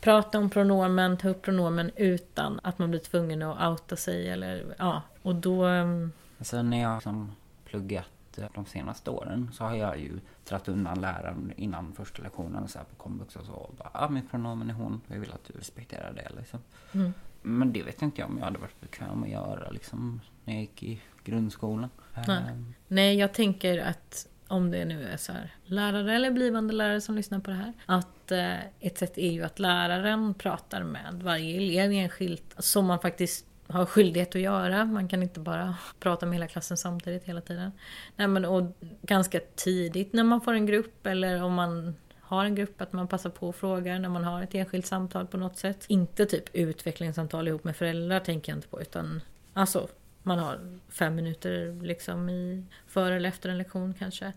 prata 0.01 0.39
om 0.39 0.51
pronomen, 0.51 1.17
ta 1.17 1.29
upp 1.29 1.43
pronomen 1.43 1.91
utan 1.97 2.61
att 2.63 2.79
man 2.79 2.91
blir 2.91 3.01
tvungen 3.01 3.43
att 3.43 3.69
outa 3.71 3.97
sig 3.97 4.29
eller 4.29 4.75
ja. 4.79 5.03
Och 5.23 5.35
då... 5.35 5.65
mm, 5.65 6.13
Alltså 6.39 6.63
när 6.63 6.83
jag 6.83 7.03
som 7.03 7.33
pluggat 7.65 8.39
eh, 8.39 8.45
de 8.55 8.67
senaste 8.67 9.11
åren 9.11 9.51
så 9.53 9.65
har 9.65 9.75
jag 9.77 9.99
ju 10.01 10.13
dratt 10.49 10.69
undan 10.69 11.01
läraren 11.01 11.53
innan 11.57 11.93
första 11.93 12.23
lektionen 12.23 12.69
så 12.69 12.79
på 12.79 12.97
komvux 12.97 13.37
och 13.37 13.47
så. 13.47 13.53
Och 13.53 13.75
bara, 13.75 13.91
ah, 13.93 14.09
mitt 14.09 14.31
pronomen 14.31 14.71
är 14.71 14.75
hon. 14.75 15.01
Jag 15.07 15.19
vill 15.21 15.33
att 15.33 15.45
du 15.53 15.59
respekterar 15.59 16.13
det 16.13 16.39
liksom. 16.39 16.61
Mm. 16.93 17.13
Men 17.43 17.73
det 17.73 17.83
vet 17.83 18.03
inte 18.03 18.21
jag 18.21 18.31
om 18.31 18.39
jag 18.39 18.45
hade 18.45 18.59
varit 18.59 18.81
bekväm 18.81 19.23
att 19.23 19.29
göra 19.29 19.71
liksom 19.71 20.21
när 20.45 20.55
jag 20.55 20.61
gick 20.61 20.83
i 20.83 21.01
grundskolan. 21.25 21.91
Nej. 22.27 22.37
Ehm, 22.51 22.75
Nej, 22.89 23.17
jag 23.19 23.35
tänker 23.35 23.79
att 23.79 24.27
om 24.49 24.71
det 24.71 24.85
nu 24.85 25.09
är 25.09 25.17
så 25.17 25.33
här, 25.33 25.55
lärare 25.65 26.15
eller 26.15 26.31
blivande 26.31 26.75
lärare 26.75 27.01
som 27.01 27.17
lyssnar 27.17 27.39
på 27.39 27.51
det 27.51 27.57
här. 27.57 27.73
Att 27.87 28.33
eh, 28.33 28.59
ett 28.81 28.99
sätt 28.99 29.19
är 29.19 29.31
ju 29.31 29.43
att 29.43 29.59
läraren 29.59 30.35
pratar 30.35 30.83
med 30.83 31.21
varje 31.23 31.57
elev 31.57 31.93
enskilt. 31.93 32.55
Som 32.59 32.87
man 32.87 32.99
faktiskt 32.99 33.47
har 33.69 33.87
skyldighet 33.87 34.35
att 34.35 34.41
göra. 34.41 34.85
Man 34.85 35.09
kan 35.09 35.23
inte 35.23 35.41
bara 35.41 35.77
prata 36.01 36.27
med 36.27 36.35
hela 36.35 36.49
klassen 36.49 36.77
samtidigt 36.77 37.25
hela 37.25 37.41
tiden. 37.41 37.73
Nej, 38.17 38.29
men, 38.29 38.45
och 38.45 38.77
ganska 39.03 39.41
tidigt 39.55 40.13
när 40.13 40.25
man 40.25 40.41
får 40.41 40.53
en 40.53 40.67
grupp 40.67 41.07
eller 41.07 41.43
om 41.43 41.55
man 41.55 41.95
har 42.21 42.45
en 42.45 42.55
grupp 42.55 42.81
att 42.81 42.93
man 42.93 43.09
passar 43.09 43.31
på 43.31 43.49
och 43.49 43.57
frågar 43.57 43.99
när 43.99 44.09
man 44.09 44.25
har 44.25 44.43
ett 44.43 44.55
enskilt 44.55 44.87
samtal 44.87 45.27
på 45.27 45.37
något 45.37 45.59
sätt. 45.59 45.85
Inte 45.89 46.27
typ 46.27 46.45
utvecklingssamtal 46.55 47.49
ihop 47.49 47.65
med 47.65 47.77
föräldrar 47.77 48.21
tänker 48.21 48.53
jag 48.53 48.59
inte 48.59 48.69
på 48.69 48.81
utan 48.81 49.21
alltså 49.53 49.89
man 50.27 50.39
har 50.39 50.79
fem 50.89 51.15
minuter 51.15 51.79
liksom 51.83 52.29
i 52.29 52.65
före 52.87 53.17
eller 53.17 53.29
efter 53.29 53.49
en 53.49 53.59
lektion 53.59 53.95
kanske. 53.99 54.33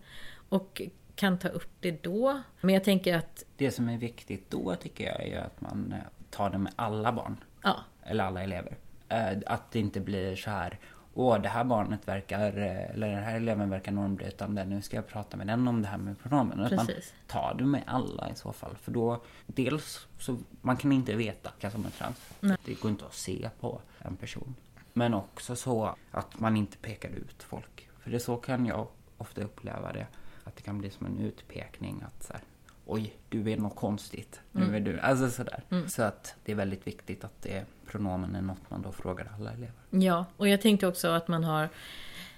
Och 0.48 0.82
kan 1.14 1.38
ta 1.38 1.48
upp 1.48 1.70
det 1.80 2.02
då. 2.02 2.42
Men 2.60 2.74
jag 2.74 2.84
tänker 2.84 3.16
att... 3.16 3.44
Det 3.56 3.70
som 3.70 3.88
är 3.88 3.98
viktigt 3.98 4.50
då 4.50 4.76
tycker 4.76 5.04
jag 5.04 5.28
är 5.28 5.40
att 5.40 5.60
man 5.60 5.92
eh, 5.92 5.98
tar 6.30 6.50
det 6.50 6.58
med 6.58 6.72
alla 6.76 7.12
barn. 7.12 7.36
Ja. 7.62 7.76
Eller 8.02 8.24
alla 8.24 8.42
elever. 8.42 8.76
Eh, 9.08 9.38
att 9.46 9.70
det 9.70 9.78
inte 9.78 10.00
blir 10.00 10.36
så 10.36 10.50
här 10.50 10.78
Åh, 11.14 11.40
det 11.40 11.48
här 11.48 11.64
barnet 11.64 12.08
verkar, 12.08 12.58
eh, 12.58 12.90
eller 12.90 13.08
den 13.08 13.24
här 13.24 13.36
eleven 13.36 13.70
verkar 13.70 13.92
normbrytande. 13.92 14.64
Nu 14.64 14.82
ska 14.82 14.96
jag 14.96 15.08
prata 15.08 15.36
med 15.36 15.46
den 15.46 15.68
om 15.68 15.82
det 15.82 15.88
här 15.88 15.98
med 15.98 16.18
pronomen. 16.18 16.68
Precis. 16.68 17.14
tar 17.26 17.54
det 17.58 17.64
med 17.64 17.82
alla 17.86 18.30
i 18.30 18.34
så 18.34 18.52
fall. 18.52 18.76
För 18.82 18.92
då, 18.92 19.22
dels 19.46 20.06
så, 20.18 20.38
man 20.60 20.76
kan 20.76 20.92
inte 20.92 21.14
veta 21.16 21.50
vilka 21.54 21.70
som 21.70 21.86
är 21.86 21.90
trans. 21.90 22.16
Nej. 22.40 22.56
Det 22.64 22.80
går 22.80 22.90
inte 22.90 23.04
att 23.04 23.14
se 23.14 23.50
på 23.60 23.80
en 23.98 24.16
person. 24.16 24.54
Men 24.92 25.14
också 25.14 25.56
så 25.56 25.96
att 26.10 26.40
man 26.40 26.56
inte 26.56 26.76
pekar 26.76 27.10
ut 27.10 27.42
folk. 27.42 27.88
För 28.00 28.10
det 28.10 28.20
så 28.20 28.36
kan 28.36 28.66
jag 28.66 28.86
ofta 29.18 29.42
uppleva 29.42 29.92
det. 29.92 30.06
Att 30.44 30.56
det 30.56 30.62
kan 30.62 30.78
bli 30.78 30.90
som 30.90 31.06
en 31.06 31.18
utpekning 31.18 32.02
att 32.06 32.22
så 32.22 32.32
här, 32.32 32.42
Oj, 32.86 33.16
du 33.28 33.50
är 33.50 33.56
något 33.56 33.76
konstigt. 33.76 34.40
Nu 34.52 34.76
är 34.76 34.80
du... 34.80 35.00
Alltså 35.00 35.30
sådär. 35.30 35.62
Så 35.88 36.02
att 36.02 36.34
det 36.44 36.52
är 36.52 36.56
väldigt 36.56 36.86
viktigt 36.86 37.24
att 37.24 37.42
det 37.42 37.64
pronomen 37.86 38.34
är 38.34 38.42
något 38.42 38.70
man 38.70 38.82
då 38.82 38.92
frågar 38.92 39.32
alla 39.38 39.52
elever. 39.52 39.74
Ja, 39.90 40.24
och 40.36 40.48
jag 40.48 40.60
tänkte 40.60 40.86
också 40.86 41.08
att 41.08 41.28
man 41.28 41.44
har 41.44 41.68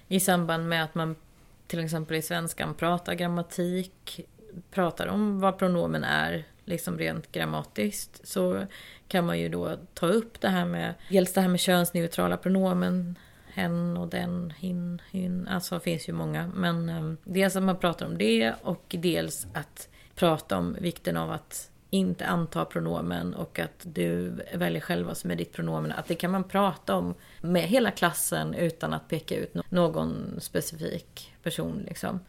i 0.07 0.19
samband 0.19 0.69
med 0.69 0.83
att 0.83 0.95
man 0.95 1.15
till 1.67 1.79
exempel 1.79 2.17
i 2.17 2.21
svenskan 2.21 2.73
pratar 2.73 3.13
grammatik, 3.13 4.19
pratar 4.71 5.07
om 5.07 5.39
vad 5.39 5.57
pronomen 5.57 6.03
är, 6.03 6.45
liksom 6.65 6.97
rent 6.97 7.31
grammatiskt, 7.31 8.27
så 8.27 8.65
kan 9.07 9.25
man 9.25 9.39
ju 9.39 9.49
då 9.49 9.77
ta 9.93 10.07
upp 10.07 10.41
det 10.41 10.49
här 10.49 10.65
med, 10.65 10.93
dels 11.09 11.33
det 11.33 11.41
här 11.41 11.47
med 11.47 11.59
könsneutrala 11.59 12.37
pronomen, 12.37 13.15
hen 13.53 13.97
och 13.97 14.07
den, 14.07 14.53
hin, 14.57 15.01
hin. 15.11 15.47
alltså 15.47 15.75
det 15.75 15.81
finns 15.81 16.09
ju 16.09 16.13
många, 16.13 16.51
men 16.55 16.89
um, 16.89 17.17
dels 17.23 17.55
att 17.55 17.63
man 17.63 17.77
pratar 17.77 18.05
om 18.05 18.17
det 18.17 18.53
och 18.61 18.95
dels 18.99 19.47
att 19.53 19.89
prata 20.15 20.57
om 20.57 20.77
vikten 20.79 21.17
av 21.17 21.31
att 21.31 21.69
inte 21.89 22.25
anta 22.25 22.65
pronomen 22.65 23.33
och 23.33 23.59
att 23.59 23.79
du 23.83 24.33
väljer 24.53 24.81
själv 24.81 25.07
vad 25.07 25.17
som 25.17 25.31
är 25.31 25.35
ditt 25.35 25.51
pronomen. 25.53 25.91
Att 25.91 26.07
det 26.07 26.15
kan 26.15 26.31
man 26.31 26.43
prata 26.43 26.95
om 26.95 27.13
med 27.41 27.63
hela 27.63 27.91
klassen 27.91 28.53
utan 28.53 28.93
att 28.93 29.07
peka 29.07 29.35
ut 29.35 29.53
någon 29.69 30.37
specifik 30.39 31.33
person. 31.43 31.83
Liksom. 31.87 32.19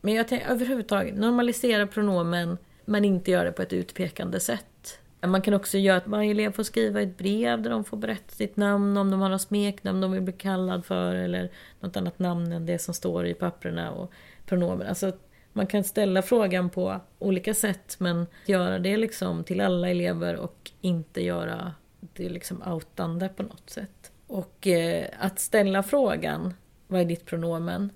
Men 0.00 0.14
jag 0.14 0.28
tänker 0.28 0.46
överhuvudtaget 0.46 1.16
normalisera 1.16 1.86
pronomen 1.86 2.58
men 2.84 3.04
inte 3.04 3.30
göra 3.30 3.44
det 3.44 3.52
på 3.52 3.62
ett 3.62 3.72
utpekande 3.72 4.40
sätt. 4.40 4.98
Man 5.26 5.42
kan 5.42 5.54
också 5.54 5.78
göra 5.78 5.96
att 5.96 6.06
varje 6.06 6.30
elev 6.30 6.52
får 6.52 6.62
skriva 6.62 7.00
ett 7.00 7.16
brev 7.16 7.62
där 7.62 7.70
de 7.70 7.84
får 7.84 7.96
berätta 7.96 8.34
sitt 8.34 8.56
namn, 8.56 8.96
om 8.96 9.10
de 9.10 9.20
har 9.20 9.28
något 9.28 9.42
smeknamn 9.42 10.00
de 10.00 10.12
vill 10.12 10.22
bli 10.22 10.32
kallad 10.32 10.84
för 10.84 11.14
eller 11.14 11.50
något 11.80 11.96
annat 11.96 12.18
namn 12.18 12.52
än 12.52 12.66
det 12.66 12.78
som 12.78 12.94
står 12.94 13.26
i 13.26 13.34
papperna 13.34 13.90
och 13.90 14.12
pronomen. 14.46 14.86
Alltså 14.86 15.12
man 15.52 15.66
kan 15.66 15.84
ställa 15.84 16.22
frågan 16.22 16.70
på 16.70 17.00
olika 17.18 17.54
sätt 17.54 17.96
men 17.98 18.26
göra 18.46 18.78
det 18.78 18.96
liksom 18.96 19.44
till 19.44 19.60
alla 19.60 19.90
elever 19.90 20.36
och 20.36 20.70
inte 20.80 21.24
göra 21.24 21.74
det 22.00 22.28
liksom 22.28 22.62
outande 22.62 23.28
på 23.28 23.42
något 23.42 23.70
sätt. 23.70 24.12
Och 24.26 24.66
eh, 24.66 25.06
att 25.18 25.38
ställa 25.38 25.82
frågan, 25.82 26.54
vad 26.86 27.00
är 27.00 27.04
ditt 27.04 27.24
pronomen? 27.24 27.90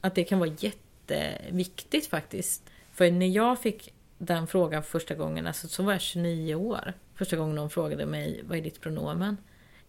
Att 0.00 0.14
det 0.14 0.24
kan 0.24 0.38
vara 0.38 0.50
jätteviktigt 0.58 2.06
faktiskt. 2.06 2.70
För 2.92 3.10
när 3.10 3.26
jag 3.26 3.58
fick 3.58 3.94
den 4.20 4.46
frågan 4.46 4.82
första 4.82 5.14
gången, 5.14 5.46
alltså 5.46 5.68
så 5.68 5.82
var 5.82 5.92
jag 5.92 6.00
29 6.00 6.54
år. 6.54 6.92
Första 7.14 7.36
gången 7.36 7.54
någon 7.54 7.70
frågade 7.70 8.06
mig, 8.06 8.42
vad 8.44 8.58
är 8.58 8.62
ditt 8.62 8.80
pronomen? 8.80 9.36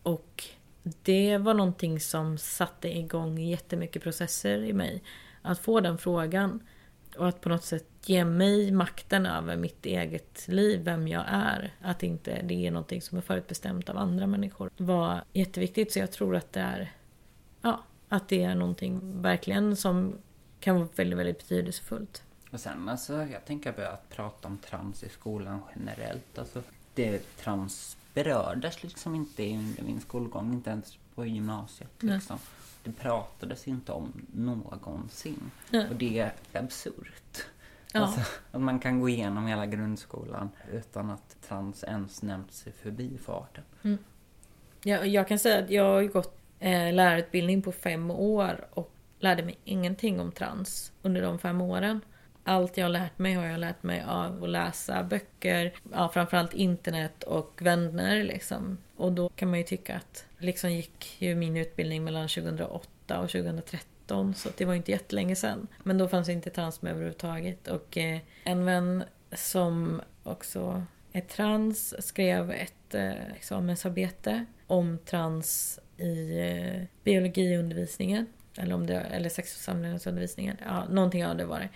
Och 0.03 0.43
det 0.83 1.37
var 1.37 1.53
någonting 1.53 1.99
som 1.99 2.37
satte 2.37 2.97
igång 2.97 3.37
jättemycket 3.37 4.03
processer 4.03 4.57
i 4.63 4.73
mig. 4.73 5.03
Att 5.41 5.59
få 5.59 5.79
den 5.79 5.97
frågan. 5.97 6.59
Och 7.17 7.27
att 7.27 7.41
på 7.41 7.49
något 7.49 7.63
sätt 7.63 7.87
ge 8.05 8.25
mig 8.25 8.71
makten 8.71 9.25
över 9.25 9.55
mitt 9.55 9.85
eget 9.85 10.47
liv, 10.47 10.81
vem 10.83 11.07
jag 11.07 11.23
är. 11.27 11.73
Att 11.81 12.03
inte 12.03 12.41
det 12.43 12.67
är 12.67 12.71
någonting 12.71 13.01
som 13.01 13.17
är 13.17 13.21
förutbestämt 13.21 13.89
av 13.89 13.97
andra 13.97 14.27
människor. 14.27 14.71
var 14.77 15.23
jätteviktigt, 15.33 15.91
så 15.91 15.99
jag 15.99 16.11
tror 16.11 16.35
att 16.35 16.53
det 16.53 16.59
är... 16.59 16.91
Ja, 17.61 17.83
att 18.09 18.29
det 18.29 18.43
är 18.43 18.55
någonting 18.55 19.21
verkligen 19.21 19.75
som 19.75 20.17
kan 20.59 20.75
vara 20.75 20.87
väldigt, 20.95 21.19
väldigt 21.19 21.37
betydelsefullt. 21.37 22.23
Och 22.51 22.59
sen 22.59 22.89
alltså, 22.89 23.25
jag 23.25 23.45
tänker 23.45 23.83
att 23.83 24.09
prata 24.09 24.47
om 24.47 24.57
trans 24.57 25.03
i 25.03 25.09
skolan 25.09 25.61
generellt. 25.75 26.39
Alltså, 26.39 26.61
det 26.93 27.37
trans 27.37 27.97
berördes 28.13 28.83
liksom 28.83 29.15
inte 29.15 29.43
under 29.43 29.83
min 29.83 30.01
skolgång, 30.01 30.53
inte 30.53 30.69
ens 30.69 30.97
på 31.15 31.25
gymnasiet. 31.25 31.91
Nej. 31.99 32.15
Liksom. 32.15 32.37
Det 32.83 32.91
pratades 32.91 33.67
inte 33.67 33.91
om 33.91 34.25
någonsin. 34.33 35.51
Nej. 35.69 35.89
Och 35.89 35.95
det 35.95 36.19
är 36.19 36.33
absurt. 36.53 37.45
Ja. 37.93 37.99
Alltså, 37.99 38.21
att 38.51 38.61
man 38.61 38.79
kan 38.79 38.99
gå 38.99 39.09
igenom 39.09 39.47
hela 39.47 39.65
grundskolan 39.65 40.49
utan 40.71 41.09
att 41.09 41.41
trans 41.47 41.83
ens 41.83 42.21
nämnts 42.21 42.67
i 42.67 42.71
förbifarten. 42.71 43.63
Jag, 44.83 45.07
jag 45.07 45.27
kan 45.27 45.39
säga 45.39 45.63
att 45.63 45.69
jag 45.69 45.83
har 45.83 46.03
gått 46.03 46.37
eh, 46.59 46.93
lärarutbildning 46.93 47.61
på 47.61 47.71
fem 47.71 48.11
år 48.11 48.67
och 48.71 48.91
lärde 49.19 49.43
mig 49.43 49.57
ingenting 49.63 50.19
om 50.19 50.31
trans 50.31 50.91
under 51.01 51.21
de 51.21 51.39
fem 51.39 51.61
åren. 51.61 52.01
Allt 52.43 52.77
jag 52.77 52.85
har 52.85 52.89
lärt 52.89 53.19
mig 53.19 53.33
har 53.33 53.45
jag 53.45 53.59
lärt 53.59 53.83
mig 53.83 54.03
av 54.07 54.43
att 54.43 54.49
läsa 54.49 55.03
böcker, 55.03 55.73
ja, 55.91 56.09
framförallt 56.09 56.53
internet 56.53 57.23
och 57.23 57.61
vänner 57.61 58.23
liksom. 58.23 58.77
Och 58.95 59.11
då 59.11 59.29
kan 59.29 59.49
man 59.49 59.59
ju 59.59 59.65
tycka 59.65 59.95
att 59.95 60.25
liksom 60.37 60.71
gick 60.71 61.15
ju 61.19 61.35
min 61.35 61.57
utbildning 61.57 62.03
mellan 62.03 62.27
2008 62.27 63.19
och 63.19 63.29
2013 63.29 64.33
så 64.35 64.49
att 64.49 64.57
det 64.57 64.65
var 64.65 64.73
ju 64.73 64.77
inte 64.77 64.91
jättelänge 64.91 65.35
sedan. 65.35 65.67
Men 65.83 65.97
då 65.97 66.07
fanns 66.07 66.29
inte 66.29 66.49
trans 66.49 66.81
med 66.81 66.91
överhuvudtaget 66.91 67.67
och 67.67 67.97
eh, 67.97 68.19
en 68.43 68.65
vän 68.65 69.03
som 69.31 70.01
också 70.23 70.83
är 71.11 71.21
trans 71.21 72.07
skrev 72.07 72.51
ett 72.51 72.95
eh, 72.95 73.31
examensarbete 73.35 74.45
om 74.67 74.97
trans 75.05 75.79
i 75.97 76.39
eh, 76.39 76.83
biologiundervisningen. 77.03 78.27
Eller, 78.57 78.75
om 78.75 78.87
det, 78.87 78.99
eller 78.99 79.29
sex 79.29 79.55
och 79.55 79.61
samlevnadsundervisningen. 79.61 80.57
Ja, 80.65 80.85
någonting 80.89 81.25
av 81.25 81.37
det 81.37 81.45
var 81.45 81.59
det. 81.59 81.69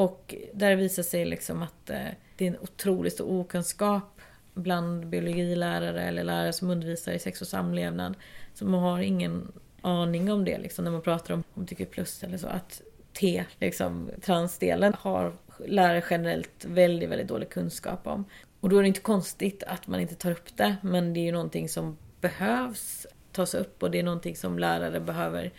Och 0.00 0.34
där 0.52 0.76
visar 0.76 1.02
sig 1.02 1.24
liksom 1.24 1.62
att 1.62 1.90
eh, 1.90 2.06
det 2.36 2.44
är 2.44 2.48
en 2.48 2.58
otroligt 2.60 3.12
stor 3.12 3.40
okunskap 3.40 4.20
bland 4.54 5.06
biologilärare 5.06 6.02
eller 6.02 6.24
lärare 6.24 6.52
som 6.52 6.70
undervisar 6.70 7.12
i 7.12 7.18
sex 7.18 7.40
och 7.40 7.46
samlevnad. 7.46 8.14
Så 8.54 8.64
man 8.64 8.80
har 8.80 9.00
ingen 9.00 9.52
aning 9.80 10.32
om 10.32 10.44
det 10.44 10.58
liksom 10.58 10.84
när 10.84 10.92
man 10.92 11.02
pratar 11.02 11.34
om 11.34 11.44
HBTQ 11.54 11.90
plus 11.90 12.22
eller 12.22 12.38
så. 12.38 12.46
Att 12.46 12.82
T, 13.12 13.44
liksom 13.58 14.10
transdelen, 14.22 14.94
har 14.98 15.32
lärare 15.66 16.04
generellt 16.10 16.64
väldigt, 16.64 17.08
väldigt 17.08 17.28
dålig 17.28 17.50
kunskap 17.50 18.06
om. 18.06 18.24
Och 18.60 18.68
då 18.68 18.78
är 18.78 18.82
det 18.82 18.88
inte 18.88 19.00
konstigt 19.00 19.62
att 19.62 19.86
man 19.86 20.00
inte 20.00 20.14
tar 20.14 20.30
upp 20.30 20.56
det. 20.56 20.76
Men 20.82 21.14
det 21.14 21.20
är 21.20 21.24
ju 21.24 21.32
någonting 21.32 21.68
som 21.68 21.96
behövs 22.20 23.06
tas 23.32 23.54
upp 23.54 23.82
och 23.82 23.90
det 23.90 23.98
är 23.98 24.02
någonting 24.02 24.36
som 24.36 24.58
lärare 24.58 25.00
behöver 25.00 25.52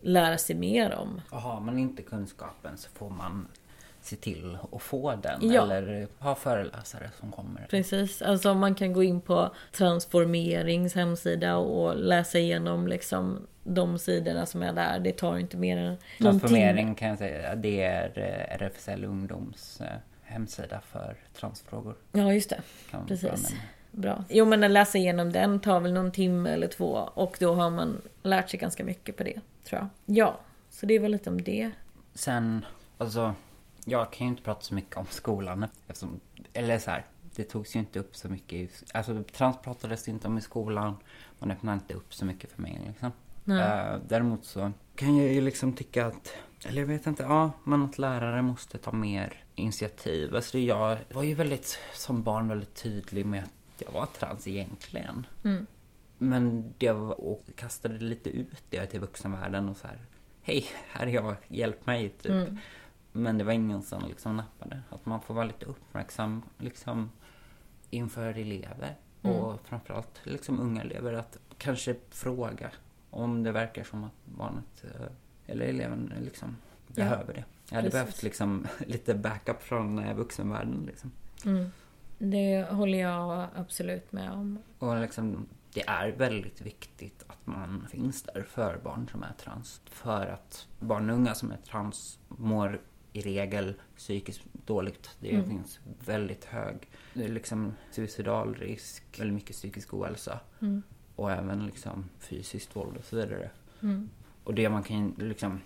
lära 0.00 0.38
sig 0.38 0.56
mer 0.56 0.94
om. 0.94 1.20
Och 1.30 1.40
har 1.40 1.60
man 1.60 1.78
inte 1.78 2.02
kunskapen 2.02 2.76
så 2.76 2.90
får 2.90 3.10
man 3.10 3.46
se 4.08 4.16
till 4.16 4.58
att 4.72 4.82
få 4.82 5.14
den. 5.22 5.52
Ja. 5.52 5.62
Eller 5.62 6.08
ha 6.18 6.34
föreläsare 6.34 7.10
som 7.20 7.32
kommer. 7.32 7.66
Precis, 7.70 8.22
alltså 8.22 8.54
man 8.54 8.74
kan 8.74 8.92
gå 8.92 9.02
in 9.02 9.20
på 9.20 9.54
Transformerings 9.72 10.94
hemsida 10.94 11.56
och 11.56 11.96
läsa 11.96 12.38
igenom 12.38 12.86
liksom 12.86 13.46
de 13.64 13.98
sidorna 13.98 14.46
som 14.46 14.62
är 14.62 14.72
där. 14.72 14.98
Det 14.98 15.12
tar 15.12 15.38
inte 15.38 15.56
mer 15.56 15.76
än. 15.76 15.96
Transformering 16.18 16.94
kan 16.94 17.08
jag 17.08 17.18
säga, 17.18 17.54
det 17.54 17.82
är 17.82 18.12
eh, 18.18 18.56
RFSL 18.56 19.04
Ungdoms 19.04 19.80
eh, 19.80 19.86
hemsida 20.22 20.80
för 20.80 21.16
transfrågor. 21.40 21.94
Ja, 22.12 22.32
just 22.32 22.50
det. 22.50 22.62
Kan 22.90 23.06
Precis. 23.06 23.54
Bra. 23.90 24.24
Jo, 24.28 24.44
men 24.44 24.64
att 24.64 24.70
läsa 24.70 24.98
igenom 24.98 25.32
den 25.32 25.60
tar 25.60 25.80
väl 25.80 25.92
någon 25.92 26.12
timme 26.12 26.50
eller 26.50 26.66
två 26.66 27.08
och 27.14 27.36
då 27.40 27.54
har 27.54 27.70
man 27.70 28.02
lärt 28.22 28.50
sig 28.50 28.60
ganska 28.60 28.84
mycket 28.84 29.16
på 29.16 29.24
det, 29.24 29.40
tror 29.64 29.80
jag. 29.80 29.88
Ja, 30.16 30.40
så 30.70 30.86
det 30.86 30.94
är 30.94 31.00
väl 31.00 31.12
lite 31.12 31.30
om 31.30 31.42
det. 31.42 31.70
Sen, 32.14 32.64
alltså, 32.98 33.34
jag 33.90 34.12
kan 34.12 34.26
ju 34.26 34.30
inte 34.30 34.42
prata 34.42 34.60
så 34.60 34.74
mycket 34.74 34.96
om 34.96 35.06
skolan 35.06 35.66
eftersom, 35.86 36.20
eller 36.52 36.78
så 36.78 36.90
här, 36.90 37.04
det 37.36 37.44
togs 37.44 37.76
ju 37.76 37.80
inte 37.80 37.98
upp 37.98 38.16
så 38.16 38.28
mycket, 38.28 38.52
i, 38.52 38.70
alltså 38.94 39.22
trans 39.22 39.56
pratades 39.62 40.08
inte 40.08 40.26
om 40.26 40.38
i 40.38 40.40
skolan, 40.40 40.96
man 41.38 41.50
öppnade 41.50 41.74
inte 41.74 41.94
upp 41.94 42.14
så 42.14 42.24
mycket 42.24 42.52
för 42.52 42.62
mig 42.62 42.80
liksom. 42.86 43.12
Eh, 43.56 43.96
däremot 44.08 44.44
så 44.44 44.72
kan 44.94 45.16
jag 45.16 45.32
ju 45.32 45.40
liksom 45.40 45.72
tycka 45.72 46.06
att, 46.06 46.34
eller 46.64 46.80
jag 46.80 46.88
vet 46.88 47.06
inte, 47.06 47.22
ja, 47.22 47.50
men 47.64 47.82
att 47.82 47.98
lärare 47.98 48.42
måste 48.42 48.78
ta 48.78 48.92
mer 48.92 49.44
initiativ. 49.54 50.36
Alltså 50.36 50.58
jag 50.58 50.98
var 51.12 51.22
ju 51.22 51.34
väldigt, 51.34 51.78
som 51.94 52.22
barn, 52.22 52.48
väldigt 52.48 52.74
tydlig 52.74 53.26
med 53.26 53.44
att 53.44 53.82
jag 53.86 53.92
var 53.92 54.06
trans 54.06 54.48
egentligen. 54.48 55.26
Mm. 55.44 55.66
Men 56.18 56.74
det 56.78 56.92
var, 56.92 57.20
och 57.20 57.44
kastade 57.56 57.98
lite 57.98 58.30
ut 58.30 58.62
det 58.70 58.86
till 58.86 59.00
vuxenvärlden 59.00 59.68
och 59.68 59.76
så 59.76 59.86
här, 59.86 59.98
hej, 60.42 60.66
här 60.88 61.06
är 61.06 61.10
jag, 61.10 61.34
hjälp 61.48 61.86
mig, 61.86 62.08
typ. 62.08 62.30
Mm. 62.30 62.58
Men 63.12 63.38
det 63.38 63.44
var 63.44 63.52
ingen 63.52 63.82
som 63.82 64.04
liksom 64.08 64.36
nappade. 64.36 64.82
Att 64.90 65.06
man 65.06 65.20
får 65.20 65.34
vara 65.34 65.44
lite 65.44 65.66
uppmärksam 65.66 66.42
liksom 66.58 67.10
inför 67.90 68.38
elever. 68.38 68.96
Mm. 69.22 69.36
Och 69.36 69.60
framförallt 69.64 70.20
liksom 70.24 70.60
unga 70.60 70.80
elever 70.80 71.12
att 71.12 71.38
kanske 71.58 71.96
fråga 72.10 72.70
om 73.10 73.42
det 73.42 73.52
verkar 73.52 73.84
som 73.84 74.04
att 74.04 74.24
barnet 74.24 74.84
eh, 74.84 75.06
eller 75.46 75.66
eleven 75.66 76.12
liksom 76.20 76.56
behöver 76.86 77.34
det. 77.34 77.44
Jag 77.68 77.76
hade 77.76 77.90
Precis. 77.90 77.92
behövt 77.92 78.22
liksom 78.22 78.66
lite 78.86 79.14
backup 79.14 79.62
från 79.62 79.98
eh, 79.98 80.16
vuxenvärlden 80.16 80.84
liksom. 80.86 81.12
Mm. 81.44 81.70
Det 82.18 82.66
håller 82.70 82.98
jag 82.98 83.48
absolut 83.56 84.12
med 84.12 84.32
om. 84.32 84.58
Och 84.78 85.00
liksom, 85.00 85.46
det 85.72 85.88
är 85.88 86.12
väldigt 86.12 86.60
viktigt 86.60 87.24
att 87.26 87.46
man 87.46 87.86
finns 87.90 88.22
där 88.22 88.42
för 88.42 88.80
barn 88.84 89.08
som 89.10 89.22
är 89.22 89.32
trans. 89.32 89.80
För 89.84 90.26
att 90.26 90.66
barn 90.78 91.10
och 91.10 91.16
unga 91.16 91.34
som 91.34 91.50
är 91.52 91.56
trans 91.56 92.18
mår 92.28 92.80
i 93.18 93.20
regel 93.20 93.74
psykiskt 93.96 94.40
dåligt. 94.66 95.16
Det 95.20 95.34
Mm. 95.34 95.48
finns 95.48 95.80
väldigt 96.04 96.44
hög 96.44 96.88
liksom 97.12 97.72
suicidalrisk, 97.90 99.02
väldigt 99.20 99.34
mycket 99.34 99.56
psykisk 99.56 99.94
ohälsa. 99.94 100.40
Mm. 100.60 100.82
Och 101.16 101.30
även 101.32 101.66
liksom 101.66 102.04
fysiskt 102.18 102.76
våld 102.76 102.96
och 102.96 103.04
så 103.04 103.16
vidare. 103.16 103.50
Mm. 103.82 104.08
Och 104.44 104.54
det 104.54 104.68
man 104.68 104.82
kan 104.82 105.14
liksom... 105.18 105.60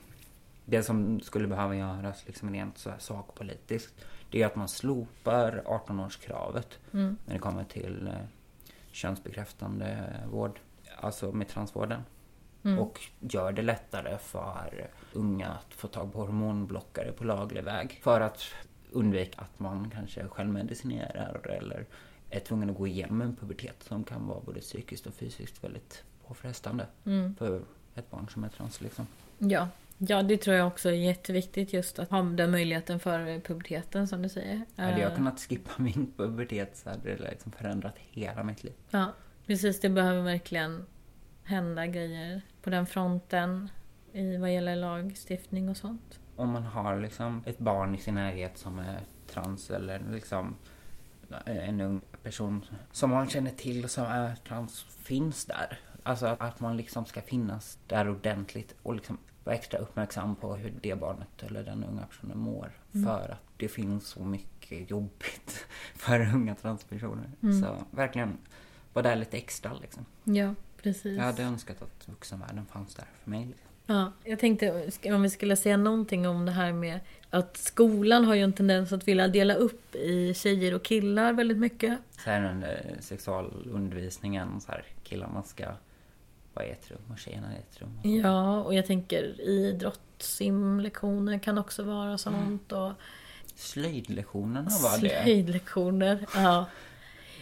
Det 0.64 0.82
som 0.82 1.20
skulle 1.20 1.48
behöva 1.48 1.76
göras 1.76 2.26
liksom 2.26 2.50
rent 2.52 2.78
så 2.78 2.90
här 2.90 2.98
sakpolitiskt. 2.98 4.04
Det 4.30 4.42
är 4.42 4.46
att 4.46 4.56
man 4.56 4.68
slopar 4.68 5.62
18-årskravet 5.66 6.78
Mm. 6.92 7.16
när 7.26 7.34
det 7.34 7.40
kommer 7.40 7.64
till 7.64 8.06
eh, 8.06 8.14
könsbekräftande 8.92 10.14
vård. 10.30 10.60
Alltså 10.96 11.32
med 11.32 11.48
transvården. 11.48 12.02
Mm. 12.64 12.78
Och 12.78 13.00
gör 13.20 13.52
det 13.52 13.62
lättare 13.62 14.18
för 14.18 14.90
unga 15.12 15.48
att 15.48 15.74
få 15.74 15.88
tag 15.88 16.12
på 16.12 16.18
hormonblockare 16.20 17.12
på 17.12 17.24
laglig 17.24 17.64
väg. 17.64 18.00
För 18.02 18.20
att 18.20 18.44
undvika 18.90 19.40
att 19.40 19.58
man 19.58 19.90
kanske 19.90 20.28
självmedicinerar 20.28 21.48
eller 21.48 21.86
är 22.30 22.40
tvungen 22.40 22.70
att 22.70 22.76
gå 22.76 22.86
igenom 22.86 23.22
en 23.22 23.36
pubertet 23.36 23.82
som 23.82 24.04
kan 24.04 24.26
vara 24.26 24.40
både 24.40 24.60
psykiskt 24.60 25.06
och 25.06 25.14
fysiskt 25.14 25.64
väldigt 25.64 26.02
påfrestande 26.26 26.86
Mm. 27.04 27.34
för 27.36 27.62
ett 27.94 28.10
barn 28.10 28.28
som 28.28 28.44
är 28.44 28.48
trans 28.48 28.80
liksom. 28.80 29.06
Ja. 29.38 29.68
ja, 29.98 30.22
det 30.22 30.36
tror 30.36 30.56
jag 30.56 30.66
också 30.66 30.88
är 30.88 30.92
jätteviktigt 30.92 31.72
just 31.72 31.98
att 31.98 32.10
ha 32.10 32.22
den 32.22 32.50
möjligheten 32.50 33.00
för 33.00 33.40
puberteten 33.40 34.08
som 34.08 34.22
du 34.22 34.28
säger. 34.28 34.62
Hade 34.76 35.00
jag 35.00 35.10
Eh, 35.10 35.16
kunnat 35.16 35.40
skippa 35.40 35.70
min 35.82 36.12
pubertet 36.16 36.76
så 36.76 36.90
hade 36.90 37.14
det 37.16 37.30
liksom 37.30 37.52
förändrat 37.52 37.94
hela 37.98 38.42
mitt 38.44 38.64
liv. 38.64 38.72
Ja, 38.90 39.12
precis. 39.46 39.80
Det 39.80 39.88
behöver 39.88 40.22
verkligen 40.22 40.86
hända 41.44 41.86
grejer 41.86 42.42
på 42.62 42.70
den 42.70 42.86
fronten 42.86 43.70
i 44.12 44.36
vad 44.36 44.54
gäller 44.54 44.76
lagstiftning 44.76 45.68
och 45.68 45.76
sånt. 45.76 46.20
Om 46.36 46.50
man 46.50 46.62
har 46.62 47.00
liksom 47.00 47.42
ett 47.46 47.58
barn 47.58 47.94
i 47.94 47.98
sin 47.98 48.14
närhet 48.14 48.58
som 48.58 48.78
är 48.78 49.00
trans 49.26 49.70
eller 49.70 50.02
liksom 50.10 50.56
en 51.44 51.80
ung 51.80 52.00
person 52.22 52.64
som 52.92 53.10
man 53.10 53.28
känner 53.28 53.50
till 53.50 53.88
som 53.88 54.04
är 54.04 54.34
trans 54.34 54.82
finns 54.82 55.44
där. 55.44 55.78
Alltså 56.02 56.26
att, 56.26 56.40
att 56.40 56.60
man 56.60 56.76
liksom 56.76 57.04
ska 57.04 57.20
finnas 57.22 57.78
där 57.86 58.10
ordentligt 58.10 58.74
och 58.82 58.94
liksom 58.94 59.18
vara 59.44 59.56
extra 59.56 59.78
uppmärksam 59.78 60.36
på 60.36 60.54
hur 60.54 60.74
det 60.80 60.94
barnet 60.94 61.42
eller 61.42 61.64
den 61.64 61.84
unga 61.84 62.06
personen 62.06 62.38
mår. 62.38 62.72
Mm. 62.94 63.06
För 63.06 63.28
att 63.32 63.42
det 63.56 63.68
finns 63.68 64.06
så 64.06 64.24
mycket 64.24 64.90
jobbigt 64.90 65.66
för 65.94 66.34
unga 66.34 66.54
transpersoner. 66.54 67.30
Mm. 67.42 67.62
Så 67.62 67.76
verkligen 67.90 68.38
vara 68.92 69.08
där 69.08 69.16
lite 69.16 69.36
extra 69.36 69.72
liksom. 69.74 70.06
Ja, 70.24 70.54
precis. 70.82 71.16
Jag 71.16 71.24
hade 71.24 71.42
önskat 71.42 71.82
att 71.82 72.08
vuxenvärlden 72.08 72.66
fanns 72.66 72.94
där 72.94 73.06
för 73.22 73.30
mig. 73.30 73.54
Ja, 73.86 74.12
jag 74.24 74.38
tänkte 74.38 74.90
om 75.04 75.22
vi 75.22 75.30
skulle 75.30 75.56
säga 75.56 75.76
någonting 75.76 76.28
om 76.28 76.46
det 76.46 76.52
här 76.52 76.72
med 76.72 77.00
att 77.30 77.56
skolan 77.56 78.24
har 78.24 78.34
ju 78.34 78.42
en 78.42 78.52
tendens 78.52 78.92
att 78.92 79.08
vilja 79.08 79.28
dela 79.28 79.54
upp 79.54 79.94
i 79.94 80.34
tjejer 80.34 80.74
och 80.74 80.82
killar 80.82 81.32
väldigt 81.32 81.58
mycket. 81.58 81.98
Här 82.24 82.50
under 82.50 82.96
sexualundervisningen, 83.00 84.60
så 84.60 84.72
här, 84.72 84.84
killarna 85.02 85.42
ska 85.42 85.64
vara 86.54 86.66
i 86.66 86.70
ett 86.70 86.90
rum 86.90 87.00
och 87.12 87.18
tjejerna 87.18 87.52
i 87.54 87.56
ett 87.58 87.80
rum. 87.80 87.98
Och. 88.00 88.06
Ja, 88.06 88.60
och 88.62 88.74
jag 88.74 88.86
tänker 88.86 89.40
idrott, 89.40 90.00
simlektioner 90.18 91.38
kan 91.38 91.58
också 91.58 91.82
vara 91.82 92.18
sånt. 92.18 92.72
Och 92.72 92.92
Slöjdlektionerna 93.54 94.70
var 94.82 94.98
det. 94.98 95.22
slöjdlektioner. 95.22 96.26
Ja. 96.34 96.66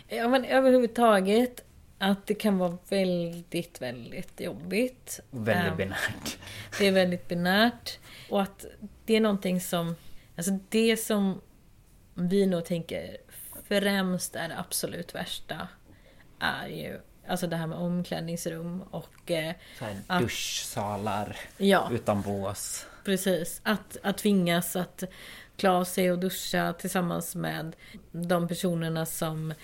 ja, 0.09 0.29
men 0.29 0.45
överhuvudtaget 0.45 1.65
att 2.01 2.27
det 2.27 2.35
kan 2.35 2.59
vara 2.59 2.79
väldigt, 2.89 3.83
väldigt 3.83 4.41
jobbigt. 4.41 5.21
Väldigt 5.31 5.71
Ehm, 5.71 5.77
binärt. 5.77 6.39
Det 6.79 6.87
är 6.87 6.93
väldigt 6.93 7.29
binärt. 7.29 7.99
Och 8.31 8.43
att 8.43 8.65
det 9.05 9.17
är 9.17 9.21
någonting 9.21 9.61
som... 9.61 9.97
Alltså 10.37 10.59
det 10.69 10.97
som 10.97 11.41
vi 12.15 12.47
nog 12.47 12.65
tänker 12.65 13.17
främst 13.69 14.37
är 14.37 14.49
det 14.49 14.59
absolut 14.59 15.15
värsta 15.15 15.69
är 16.39 16.67
ju 16.69 17.01
alltså 17.29 17.47
det 17.47 17.57
här 17.57 17.67
med 17.67 17.79
omklädningsrum 17.79 18.83
och... 18.83 19.31
Eh, 19.31 19.55
Så 19.79 19.85
här 19.85 19.97
att- 20.07 20.21
duschsalar 20.23 21.37
ja, 21.57 21.89
utan 21.93 22.23
bås. 22.23 22.87
precis. 23.05 23.61
Att, 23.65 23.97
att 24.03 24.19
tvingas 24.19 24.77
att 24.77 25.05
klä 25.57 25.71
av 25.71 25.85
sig 25.85 26.13
och 26.13 26.19
duscha 26.19 26.73
tillsammans 26.73 27.35
med 27.35 27.77
de 28.13 28.49
personerna 28.49 29.07
som 29.07 29.55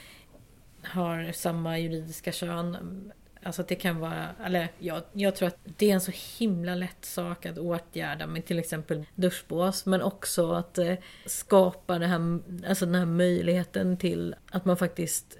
har 0.86 1.32
samma 1.32 1.78
juridiska 1.78 2.32
kön. 2.32 3.12
Alltså 3.42 3.62
att 3.62 3.68
det 3.68 3.74
kan 3.74 3.98
vara, 4.00 4.28
eller 4.44 4.68
jag, 4.78 5.02
jag 5.12 5.36
tror 5.36 5.48
att 5.48 5.58
det 5.64 5.90
är 5.90 5.94
en 5.94 6.00
så 6.00 6.12
himla 6.38 6.74
lätt 6.74 7.04
sak 7.04 7.46
att 7.46 7.58
åtgärda 7.58 8.26
med 8.26 8.46
till 8.46 8.58
exempel 8.58 9.04
duschbås. 9.14 9.86
Men 9.86 10.02
också 10.02 10.52
att 10.52 10.78
eh, 10.78 10.94
skapa 11.26 11.98
det 11.98 12.06
här, 12.06 12.38
alltså 12.68 12.86
den 12.86 12.94
här 12.94 13.06
möjligheten 13.06 13.96
till 13.96 14.34
att 14.50 14.64
man 14.64 14.76
faktiskt 14.76 15.38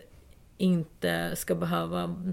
inte 0.56 1.36
ska 1.36 1.54
behöva 1.54 2.32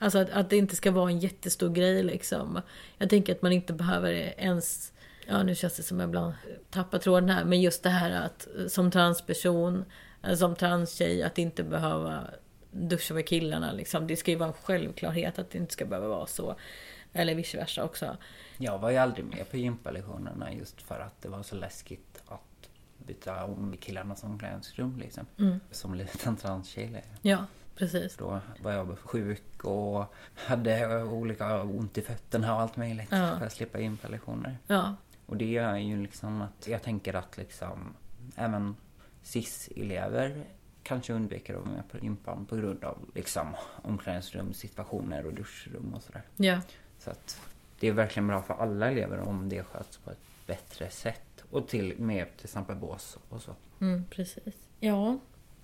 Alltså 0.00 0.18
att, 0.18 0.30
att 0.30 0.50
det 0.50 0.56
inte 0.56 0.76
ska 0.76 0.90
vara 0.90 1.10
en 1.10 1.18
jättestor 1.18 1.68
grej 1.68 2.02
liksom. 2.02 2.60
Jag 2.98 3.10
tänker 3.10 3.34
att 3.34 3.42
man 3.42 3.52
inte 3.52 3.72
behöver 3.72 4.12
ens 4.12 4.92
Ja 5.30 5.42
nu 5.42 5.54
känns 5.54 5.76
det 5.76 5.82
som 5.82 6.00
jag 6.00 6.08
ibland 6.08 6.32
tappar 6.70 6.98
tråden 6.98 7.30
här. 7.30 7.44
Men 7.44 7.60
just 7.60 7.82
det 7.82 7.90
här 7.90 8.10
att 8.10 8.48
eh, 8.58 8.66
som 8.66 8.90
transperson, 8.90 9.84
eh, 10.22 10.34
som 10.34 10.56
transtjej, 10.56 11.22
att 11.22 11.38
inte 11.38 11.62
behöva 11.62 12.24
duscha 12.70 13.14
med 13.14 13.26
killarna 13.28 13.72
liksom. 13.72 14.06
Det 14.06 14.16
ska 14.16 14.30
ju 14.30 14.36
vara 14.36 14.48
en 14.48 14.54
självklarhet 14.54 15.38
att 15.38 15.50
det 15.50 15.58
inte 15.58 15.72
ska 15.72 15.84
behöva 15.84 16.08
vara 16.08 16.26
så. 16.26 16.56
Eller 17.12 17.34
vice 17.34 17.56
versa 17.56 17.84
också. 17.84 18.16
Jag 18.58 18.78
var 18.78 18.90
ju 18.90 18.96
aldrig 18.96 19.24
med 19.24 19.50
på 19.50 19.56
gympalektionerna 19.56 20.52
just 20.52 20.82
för 20.82 21.00
att 21.00 21.22
det 21.22 21.28
var 21.28 21.42
så 21.42 21.56
läskigt 21.56 22.22
att 22.26 22.68
byta 22.98 23.44
om 23.44 23.74
i 23.74 23.76
killarnas 23.76 24.24
omklädningsrum 24.24 24.98
liksom. 24.98 25.26
Mm. 25.38 25.60
Som 25.70 25.94
liten 25.94 26.36
transtjej. 26.36 27.04
Ja, 27.22 27.44
precis. 27.76 28.16
Då 28.16 28.40
var 28.62 28.72
jag 28.72 28.98
sjuk 28.98 29.64
och 29.64 30.14
hade 30.34 31.02
olika 31.02 31.62
ont 31.62 31.98
i 31.98 32.02
fötterna 32.02 32.54
och 32.54 32.60
allt 32.60 32.76
möjligt 32.76 33.08
Ja. 33.10 33.38
för 33.38 33.46
att 33.46 33.52
slippa 33.52 33.80
gympalektioner. 33.80 34.58
Ja, 34.66 34.94
Och 35.26 35.36
det 35.36 35.44
gör 35.50 35.76
ju 35.76 36.02
liksom 36.02 36.42
att 36.42 36.68
jag 36.68 36.82
tänker 36.82 37.14
att 37.14 37.36
liksom 37.36 37.94
även 38.36 38.76
cis-elever 39.22 40.44
kanske 40.88 41.12
undviker 41.12 41.54
att 41.54 41.60
vara 41.60 41.70
med 41.74 41.88
på 41.90 41.98
gympan 41.98 42.46
på 42.46 42.56
grund 42.56 42.84
av 42.84 42.98
liksom 43.14 43.54
omklädningsrumssituationer 43.82 45.26
och 45.26 45.34
duschrum 45.34 45.94
och 45.94 46.02
sådär. 46.02 46.22
ja, 46.36 46.60
Så 46.98 47.10
att 47.10 47.40
det 47.80 47.88
är 47.88 47.92
verkligen 47.92 48.26
bra 48.26 48.42
för 48.42 48.54
alla 48.54 48.90
elever 48.90 49.18
om 49.18 49.48
det 49.48 49.62
sköts 49.62 49.98
på 49.98 50.10
ett 50.10 50.18
bättre 50.46 50.90
sätt. 50.90 51.44
Och 51.50 51.68
till 51.68 51.98
med 51.98 52.36
till 52.36 52.44
exempel 52.44 52.76
bås 52.76 53.18
och 53.28 53.42
så. 53.42 53.54
mm, 53.80 54.04
precis. 54.10 54.54
Ja, 54.80 55.18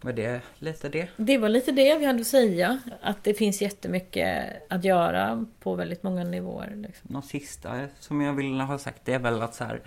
Var 0.04 0.12
det 0.12 0.42
lite 0.58 0.88
det? 0.88 1.08
det 1.16 1.38
var 1.38 1.48
lite 1.48 1.72
det 1.72 1.98
vi 1.98 2.04
hade 2.04 2.20
att 2.20 2.26
säga. 2.26 2.80
Att 3.02 3.24
det 3.24 3.34
finns 3.34 3.62
jättemycket 3.62 4.62
att 4.70 4.84
göra 4.84 5.46
på 5.60 5.74
väldigt 5.74 6.02
många 6.02 6.24
nivåer. 6.24 6.72
Liksom. 6.76 7.12
Något 7.12 7.26
sista 7.26 7.88
som 8.00 8.20
jag 8.20 8.32
vill 8.32 8.60
ha 8.60 8.78
sagt 8.78 9.04
det 9.04 9.12
är 9.12 9.18
väl 9.18 9.42
att 9.42 9.54
så 9.54 9.64
här, 9.64 9.80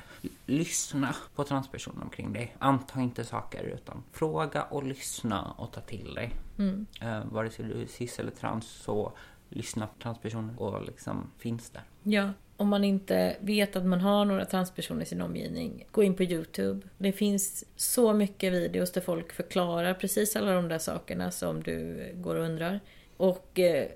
lyssna 0.45 1.15
på 1.35 1.43
transpersoner 1.43 2.03
omkring 2.03 2.33
dig. 2.33 2.55
Anta 2.59 3.01
inte 3.01 3.25
saker 3.25 3.63
utan 3.63 4.03
fråga 4.11 4.63
och 4.63 4.83
lyssna 4.83 5.55
och 5.57 5.71
ta 5.71 5.81
till 5.81 6.13
dig. 6.13 6.31
Mm. 6.59 6.85
Eh, 7.01 7.25
vare 7.25 7.49
sig 7.49 7.65
du 7.65 7.81
är 7.81 7.85
cis 7.85 8.19
eller 8.19 8.31
trans 8.31 8.67
så 8.67 9.11
lyssna 9.49 9.87
på 9.87 10.01
transpersoner 10.01 10.61
och 10.61 10.85
liksom 10.85 11.31
finns 11.37 11.69
där. 11.69 11.83
Ja, 12.03 12.33
om 12.57 12.67
man 12.69 12.83
inte 12.83 13.35
vet 13.39 13.75
att 13.75 13.85
man 13.85 14.01
har 14.01 14.25
några 14.25 14.45
transpersoner 14.45 15.01
i 15.01 15.05
sin 15.05 15.21
omgivning, 15.21 15.85
gå 15.91 16.03
in 16.03 16.15
på 16.15 16.23
Youtube. 16.23 16.87
Det 16.97 17.11
finns 17.11 17.65
så 17.75 18.13
mycket 18.13 18.53
videos 18.53 18.91
där 18.91 19.01
folk 19.01 19.33
förklarar 19.33 19.93
precis 19.93 20.35
alla 20.35 20.53
de 20.53 20.67
där 20.67 20.79
sakerna 20.79 21.31
som 21.31 21.63
du 21.63 22.09
går 22.15 22.35
och 22.35 22.45
undrar. 22.45 22.79
Och 23.17 23.59
eh, 23.59 23.87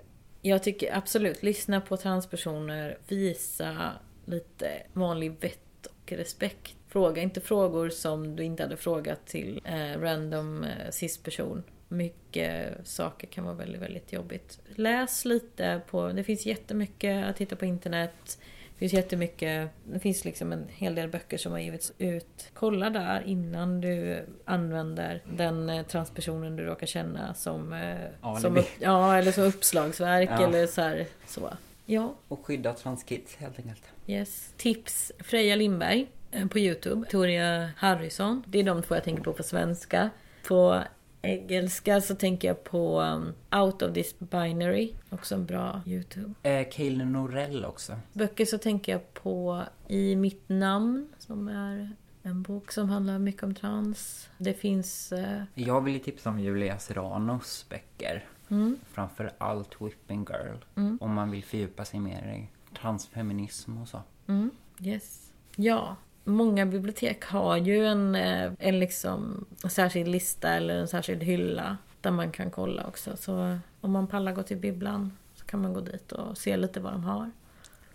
jag 0.41 0.63
tycker 0.63 0.97
absolut, 0.97 1.43
lyssna 1.43 1.81
på 1.81 1.97
transpersoner, 1.97 2.97
visa 3.07 3.91
lite 4.25 4.71
vanlig 4.93 5.35
vett 5.39 5.87
och 5.87 6.11
respekt. 6.11 6.75
Fråga 6.87 7.21
inte 7.21 7.41
frågor 7.41 7.89
som 7.89 8.35
du 8.35 8.43
inte 8.43 8.63
hade 8.63 8.77
frågat 8.77 9.25
till 9.25 9.61
eh, 9.65 9.99
random 9.99 10.63
eh, 10.63 10.91
cis-person. 10.91 11.63
Mycket 11.95 12.87
saker 12.87 13.27
kan 13.27 13.43
vara 13.43 13.55
väldigt, 13.55 13.81
väldigt 13.81 14.13
jobbigt. 14.13 14.59
Läs 14.75 15.25
lite 15.25 15.81
på, 15.89 16.07
det 16.07 16.23
finns 16.23 16.45
jättemycket 16.45 17.25
att 17.25 17.35
titta 17.35 17.55
på 17.55 17.65
internet. 17.65 18.39
Det 18.73 18.77
finns 18.89 18.93
jättemycket, 18.93 19.69
det 19.83 19.99
finns 19.99 20.25
liksom 20.25 20.51
en 20.51 20.65
hel 20.69 20.95
del 20.95 21.09
böcker 21.09 21.37
som 21.37 21.51
har 21.51 21.59
givits 21.59 21.93
ut. 21.97 22.49
Kolla 22.53 22.89
där 22.89 23.23
innan 23.25 23.81
du 23.81 24.25
använder 24.45 25.21
den 25.37 25.69
eh, 25.69 25.85
transpersonen 25.85 26.55
du 26.55 26.63
råkar 26.63 26.87
känna 26.87 27.33
som, 27.33 27.73
eh, 27.73 27.95
Alibi. 28.21 28.41
som, 28.41 28.57
upp, 28.57 28.65
ja, 28.79 29.17
eller 29.17 29.31
som 29.31 29.43
uppslagsverk 29.43 30.29
Ja. 30.31 30.47
eller 30.47 30.67
så 30.67 30.81
här, 30.81 31.05
så. 31.27 31.53
Ja, 31.85 32.15
Och 32.27 32.45
skydda 32.45 32.73
transkids 32.73 33.35
helt 33.35 33.59
enkelt. 33.59 33.83
yes. 34.07 34.53
Tips 34.57 35.11
Freja 35.19 35.55
Lindberg. 35.55 36.07
eh, 36.31 36.47
på 36.47 36.59
Youtube. 36.59 37.01
Victoria 37.01 37.69
Harrison. 37.77 38.43
Det 38.47 38.59
är 38.59 38.63
de 38.63 38.81
två 38.83 38.95
jag 38.95 39.03
tänker 39.03 39.23
på 39.23 39.33
på 39.33 39.43
svenska. 39.43 40.09
På 40.47 40.81
engelska 41.21 42.01
så 42.01 42.15
tänker 42.15 42.47
jag 42.47 42.63
på 42.63 43.01
um, 43.01 43.33
Out 43.61 43.81
of 43.81 43.93
this 43.93 44.19
binary. 44.19 44.93
Också 45.09 45.35
en 45.35 45.45
bra 45.45 45.81
Youtube. 45.85 46.33
Eh, 46.43 46.67
Kaeli 46.71 47.05
Norell 47.05 47.65
också. 47.65 47.99
Böcker 48.13 48.45
så 48.45 48.57
tänker 48.57 48.91
jag 48.91 49.13
på 49.13 49.63
I 49.87 50.15
mitt 50.15 50.49
namn. 50.49 51.07
Som 51.17 51.47
är 51.47 51.95
en 52.23 52.41
bok 52.41 52.71
som 52.71 52.89
handlar 52.89 53.19
mycket 53.19 53.43
om 53.43 53.55
trans. 53.55 54.29
Det 54.37 54.53
finns... 54.53 55.11
Eh, 55.11 55.43
Jag 55.55 55.81
vill 55.81 55.99
tipsa 55.99 56.29
om 56.29 56.39
Julia 56.39 56.79
Serranos 56.79 57.65
böcker. 57.69 58.25
mm, 58.49 58.77
Framför 58.91 59.31
allt 59.37 59.81
Whipping 59.81 60.25
Girl. 60.29 60.57
Mm. 60.75 60.97
Om 61.01 61.13
man 61.13 61.31
vill 61.31 61.43
fördjupa 61.43 61.85
sig 61.85 61.99
mer 61.99 62.33
i 62.37 62.75
transfeminism 62.77 63.77
och 63.77 63.87
så. 63.87 64.01
mm, 64.27 64.51
yes. 64.79 65.31
Ja. 65.55 65.95
Många 66.23 66.65
bibliotek 66.65 67.25
har 67.25 67.57
ju 67.57 67.85
en, 67.85 68.15
eh, 68.15 68.51
en 68.59 68.79
liksom 68.79 69.45
en 69.63 69.69
särskild 69.69 70.07
lista 70.07 70.49
eller 70.49 70.77
en 70.77 70.87
särskild 70.87 71.23
hylla 71.23 71.77
där 72.01 72.11
man 72.11 72.31
kan 72.31 72.51
kolla 72.51 72.87
också. 72.87 73.17
Så 73.17 73.57
om 73.81 73.91
man 73.91 74.07
pallar 74.07 74.31
gå 74.31 74.43
till 74.43 74.57
bibblan 74.57 75.17
så 75.35 75.45
kan 75.45 75.61
man 75.61 75.73
gå 75.73 75.81
dit 75.81 76.11
och 76.11 76.37
se 76.37 76.57
lite 76.57 76.79
vad 76.79 76.93
de 76.93 77.03
har. 77.03 77.31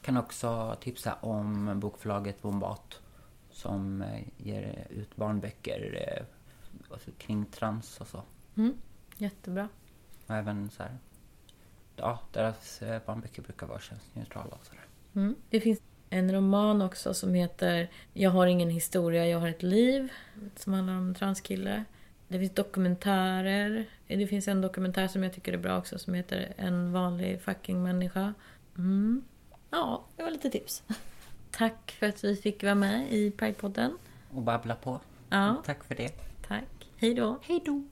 Kan 0.03 0.17
också 0.17 0.77
tipsa 0.81 1.15
om 1.15 1.81
bokförlaget 1.81 2.43
Bombat. 2.43 3.01
Som 3.51 4.03
eh, 4.03 4.23
ger 4.37 4.87
ut 4.91 5.17
barnböcker 5.17 6.09
eh, 6.09 6.25
alltså 6.93 7.11
kring 7.19 7.45
trans 7.45 8.01
och 8.01 8.07
så. 8.07 8.23
Mm, 8.57 8.75
jättebra. 9.17 9.69
Och 10.27 10.35
även 10.35 10.71
så 10.71 10.83
här. 10.83 10.99
Ja, 11.97 12.21
deras 12.33 12.83
barnböcker 13.07 13.43
brukar 13.43 13.67
vara 13.67 13.81
könsneutrala 13.81 14.57
och 14.61 14.67
sådär. 14.67 14.87
Mm. 15.15 15.35
Det 15.51 15.61
finns 15.61 15.81
en 16.11 16.33
roman 16.35 16.83
också 16.83 17.15
som 17.15 17.35
heter 17.35 17.89
Jag 18.13 18.31
har 18.31 18.47
ingen 18.47 18.71
historia, 18.71 19.27
jag 19.27 19.41
har 19.41 19.49
ett 19.49 19.63
liv. 19.63 20.13
Som 20.57 20.73
handlar 20.73 20.95
om 20.97 21.09
en 21.09 21.15
transkille. 21.15 21.85
Det 22.29 22.39
finns 22.39 22.55
dokumentärer. 22.55 23.85
Det 24.07 24.27
finns 24.27 24.49
en 24.49 24.61
dokumentär 24.61 25.09
som 25.09 25.23
jag 25.23 25.33
tycker 25.33 25.53
är 25.53 25.57
bra 25.59 25.79
också 25.79 25.99
som 25.99 26.15
heter 26.15 26.53
En 26.57 26.93
vanlig 26.93 27.41
fucking 27.41 27.83
människa. 27.83 28.35
Mm. 28.79 29.23
Ja, 29.71 30.05
det 30.17 30.23
var 30.23 30.31
lite 30.31 30.51
tips. 30.51 30.83
Tack 31.51 31.97
för 31.99 32.09
att 32.09 32.25
vi 32.25 32.37
fick 32.37 32.63
vara 32.63 32.75
med 32.75 33.13
i 33.13 33.31
Pridepodden. 33.31 33.99
Och 34.35 34.43
babbla 34.43 34.75
på. 34.75 35.01
Ja, 35.31 35.63
Tack 35.67 35.85
för 35.85 35.95
det. 35.95 36.11
tack. 36.49 36.65
Hej 36.97 37.15
då. 37.15 37.39
Hej 37.43 37.63
då! 37.67 37.83